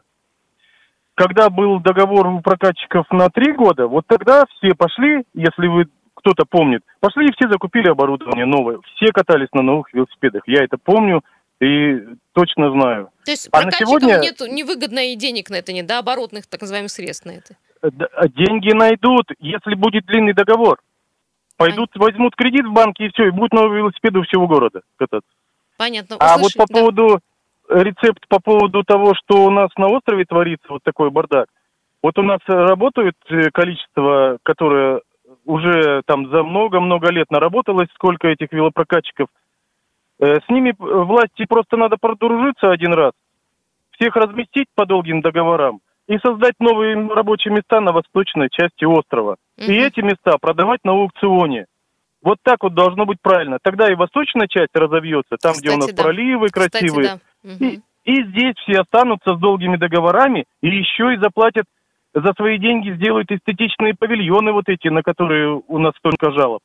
Когда 1.15 1.49
был 1.49 1.79
договор 1.79 2.27
у 2.27 2.41
прокатчиков 2.41 3.05
на 3.11 3.29
три 3.29 3.51
года, 3.51 3.87
вот 3.87 4.05
тогда 4.07 4.45
все 4.57 4.73
пошли, 4.75 5.23
если 5.33 5.67
вы 5.67 5.87
кто-то 6.23 6.45
помнит. 6.49 6.81
Пошли 7.01 7.27
и 7.27 7.31
все 7.33 7.49
закупили 7.49 7.89
оборудование 7.89 8.45
новое. 8.45 8.79
Все 8.95 9.11
катались 9.11 9.49
на 9.51 9.61
новых 9.61 9.93
велосипедах. 9.93 10.43
Я 10.47 10.63
это 10.63 10.77
помню 10.77 11.21
и 11.61 12.01
точно 12.31 12.71
знаю. 12.71 13.09
То 13.25 13.31
есть 13.31 13.49
а 13.51 13.61
на 13.61 13.71
сегодня... 13.71 14.19
нет 14.19 14.39
невыгодно 14.39 15.11
и 15.11 15.15
денег 15.15 15.49
на 15.49 15.55
это 15.55 15.73
нет, 15.73 15.85
да, 15.85 15.99
оборотных 15.99 16.47
так 16.47 16.61
называемых 16.61 16.89
средств 16.89 17.25
на 17.25 17.31
это? 17.31 17.55
Э, 17.81 17.89
а 18.15 18.27
деньги 18.29 18.73
найдут, 18.73 19.31
если 19.39 19.75
будет 19.75 20.05
длинный 20.05 20.33
договор. 20.33 20.79
Пойдут, 21.57 21.89
а... 21.95 21.99
возьмут 21.99 22.35
кредит 22.35 22.65
в 22.65 22.71
банке 22.71 23.05
и 23.05 23.09
все, 23.09 23.27
и 23.27 23.31
будут 23.31 23.53
новые 23.53 23.79
велосипеды 23.79 24.19
у 24.19 24.23
всего 24.23 24.47
города 24.47 24.81
кататься. 24.95 25.29
Понятно. 25.77 26.15
А 26.19 26.37
вот 26.37 26.53
по 26.53 26.65
да. 26.67 26.73
поводу 26.73 27.19
э, 27.69 27.83
рецепт 27.83 28.27
по 28.29 28.39
поводу 28.39 28.83
того, 28.83 29.13
что 29.15 29.45
у 29.45 29.49
нас 29.49 29.69
на 29.77 29.87
острове 29.87 30.23
творится 30.23 30.67
вот 30.69 30.83
такой 30.83 31.11
бардак. 31.11 31.47
Вот 32.01 32.17
у 32.17 32.23
нас 32.23 32.39
работают 32.47 33.15
э, 33.29 33.49
количество, 33.51 34.37
которое 34.43 35.01
уже 35.45 36.01
там 36.05 36.29
за 36.29 36.43
много-много 36.43 37.11
лет 37.11 37.29
наработалось, 37.29 37.89
сколько 37.93 38.27
этих 38.27 38.51
велопрокатчиков. 38.51 39.27
Э, 40.19 40.39
с 40.39 40.49
ними 40.49 40.73
власти 40.77 41.45
просто 41.47 41.77
надо 41.77 41.97
подружиться 41.99 42.71
один 42.71 42.93
раз, 42.93 43.13
всех 43.91 44.15
разместить 44.15 44.67
по 44.75 44.85
долгим 44.85 45.21
договорам 45.21 45.79
и 46.07 46.17
создать 46.19 46.55
новые 46.59 46.95
рабочие 47.07 47.53
места 47.53 47.79
на 47.79 47.91
восточной 47.91 48.49
части 48.51 48.85
острова. 48.85 49.37
Угу. 49.57 49.71
И 49.71 49.73
эти 49.75 50.01
места 50.01 50.37
продавать 50.39 50.81
на 50.83 50.91
аукционе. 50.91 51.65
Вот 52.21 52.37
так 52.41 52.63
вот 52.63 52.73
должно 52.73 53.05
быть 53.05 53.17
правильно. 53.21 53.57
Тогда 53.61 53.91
и 53.91 53.95
восточная 53.95 54.47
часть 54.47 54.73
разовьется, 54.73 55.35
там, 55.41 55.53
Кстати, 55.53 55.65
где 55.65 55.75
у 55.75 55.77
нас 55.77 55.93
да. 55.93 56.03
проливы 56.03 56.47
красивые. 56.47 57.05
Кстати, 57.05 57.21
да. 57.43 57.53
угу. 57.53 57.65
и, 57.65 57.79
и 58.05 58.23
здесь 58.23 58.55
все 58.57 58.81
останутся 58.81 59.35
с 59.35 59.39
долгими 59.39 59.77
договорами 59.77 60.45
и 60.61 60.67
еще 60.67 61.13
и 61.13 61.17
заплатят 61.17 61.65
за 62.13 62.33
свои 62.33 62.59
деньги 62.59 62.93
сделают 62.93 63.31
эстетичные 63.31 63.95
павильоны 63.95 64.51
вот 64.51 64.69
эти, 64.69 64.87
на 64.87 65.01
которые 65.01 65.61
у 65.67 65.77
нас 65.79 65.93
столько 65.97 66.31
жалоб. 66.31 66.61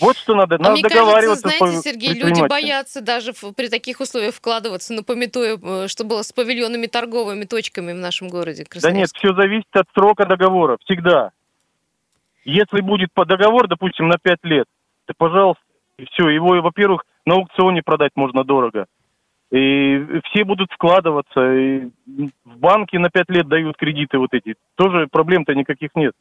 Вот 0.00 0.16
что 0.16 0.34
надо, 0.34 0.56
а 0.56 0.58
надо 0.58 0.72
мне 0.72 0.82
договариваться. 0.82 1.42
Кажется, 1.42 1.66
знаете, 1.66 1.90
Сергей, 1.90 2.14
люди 2.14 2.46
боятся 2.48 3.02
даже 3.02 3.32
при 3.54 3.68
таких 3.68 4.00
условиях 4.00 4.34
вкладываться, 4.34 4.94
но 4.94 5.02
пометуя, 5.02 5.58
э, 5.62 5.88
что 5.88 6.04
было 6.04 6.22
с 6.22 6.32
павильонами 6.32 6.86
торговыми 6.86 7.44
точками 7.44 7.92
в 7.92 7.96
нашем 7.96 8.28
городе. 8.28 8.64
Да 8.80 8.90
нет, 8.90 9.10
все 9.12 9.34
зависит 9.34 9.68
от 9.74 9.86
срока 9.94 10.24
договора, 10.24 10.78
всегда. 10.84 11.32
Если 12.44 12.80
будет 12.80 13.12
по 13.12 13.26
договор, 13.26 13.68
допустим, 13.68 14.08
на 14.08 14.16
5 14.16 14.38
лет, 14.44 14.66
то, 15.06 15.14
пожалуйста, 15.16 15.62
и 15.98 16.06
все, 16.06 16.28
его, 16.30 16.60
во-первых, 16.62 17.04
на 17.26 17.34
аукционе 17.34 17.82
продать 17.82 18.12
можно 18.14 18.44
дорого. 18.44 18.86
И 19.52 20.20
все 20.24 20.44
будут 20.44 20.72
вкладываться, 20.72 21.52
и 21.52 21.90
в 22.06 22.58
банки 22.58 22.96
на 22.96 23.10
5 23.10 23.28
лет 23.28 23.48
дают 23.48 23.76
кредиты 23.76 24.16
вот 24.16 24.32
эти. 24.32 24.54
Тоже 24.76 25.08
проблем-то 25.12 25.54
никаких 25.54 25.90
нет. 25.94 26.14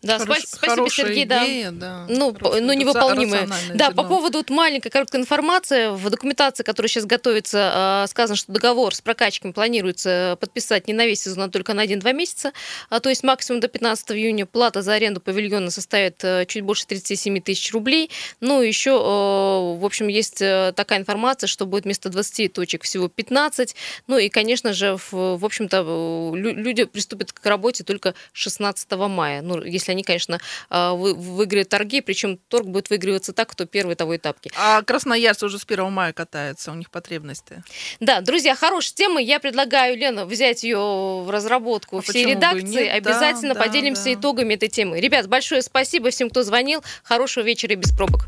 Да, 0.00 0.18
Хорош, 0.20 0.44
спасибо, 0.44 0.88
Сергей, 0.90 1.24
идея, 1.24 1.72
да. 1.72 2.06
да. 2.08 2.14
Ну, 2.14 2.36
ну 2.40 2.72
невыполнимая. 2.72 3.48
Да, 3.74 3.90
по 3.90 4.04
поводу 4.04 4.38
вот 4.38 4.50
маленькой 4.50 4.90
короткой 4.90 5.20
информации. 5.20 5.88
В 5.88 6.08
документации, 6.08 6.62
которая 6.62 6.88
сейчас 6.88 7.04
готовится, 7.04 7.72
а, 7.74 8.06
сказано, 8.06 8.36
что 8.36 8.52
договор 8.52 8.94
с 8.94 9.00
прокачками 9.00 9.50
планируется 9.50 10.38
подписать 10.40 10.86
не 10.86 10.94
на 10.94 11.04
весь 11.04 11.22
сезон, 11.22 11.44
а 11.44 11.48
только 11.48 11.74
на 11.74 11.84
1-2 11.84 12.12
месяца. 12.12 12.52
А, 12.90 13.00
то 13.00 13.08
есть 13.08 13.24
максимум 13.24 13.60
до 13.60 13.66
15 13.66 14.12
июня 14.12 14.46
плата 14.46 14.82
за 14.82 14.94
аренду 14.94 15.20
павильона 15.20 15.70
составит 15.70 16.22
э, 16.22 16.46
чуть 16.46 16.62
больше 16.62 16.86
37 16.86 17.40
тысяч 17.40 17.72
рублей. 17.72 18.10
Ну, 18.40 18.62
еще, 18.62 18.92
в 18.92 19.84
общем, 19.84 20.06
есть 20.06 20.40
э, 20.40 20.72
такая 20.76 21.00
информация, 21.00 21.48
что 21.48 21.66
будет 21.66 21.84
вместо 21.84 22.08
20 22.08 22.52
точек 22.52 22.84
всего 22.84 23.08
15. 23.08 23.74
Ну 24.06 24.18
и, 24.18 24.28
конечно 24.28 24.72
же, 24.72 24.96
в, 24.96 25.36
в 25.38 25.44
общем-то, 25.44 26.32
люди 26.34 26.84
приступят 26.84 27.32
к 27.32 27.44
работе 27.44 27.82
только 27.82 28.14
16 28.32 28.92
мая 28.92 29.42
ну, 29.48 29.62
если 29.62 29.92
они, 29.92 30.02
конечно, 30.02 30.38
а, 30.70 30.94
выиграют 30.94 31.68
торги, 31.68 32.00
причем 32.00 32.38
торг 32.48 32.66
будет 32.66 32.90
выигрываться 32.90 33.32
так, 33.32 33.48
кто 33.48 33.64
первый 33.64 33.96
того 33.96 34.14
и 34.14 34.18
тапки. 34.18 34.50
А 34.56 34.82
красноярцы 34.82 35.46
уже 35.46 35.58
с 35.58 35.64
1 35.64 35.90
мая 35.90 36.12
катаются, 36.12 36.70
у 36.70 36.74
них 36.74 36.90
потребности. 36.90 37.62
Да, 38.00 38.20
друзья, 38.20 38.54
хорошая 38.54 38.94
тема. 38.94 39.20
Я 39.20 39.40
предлагаю, 39.40 39.96
Лена, 39.96 40.26
взять 40.26 40.62
ее 40.62 40.78
в 40.78 41.30
разработку 41.30 41.98
а 41.98 42.02
всей 42.02 42.24
редакции. 42.24 42.86
Обязательно 42.86 43.54
да, 43.54 43.60
поделимся 43.60 44.04
да. 44.04 44.14
итогами 44.14 44.54
этой 44.54 44.68
темы. 44.68 45.00
Ребят, 45.00 45.26
большое 45.28 45.62
спасибо 45.62 46.10
всем, 46.10 46.30
кто 46.30 46.42
звонил. 46.42 46.82
Хорошего 47.02 47.44
вечера 47.44 47.72
и 47.72 47.76
без 47.76 47.90
пробок. 47.90 48.26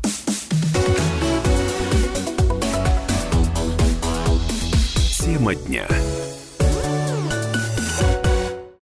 Тема 5.19 5.55
дня. 5.55 5.87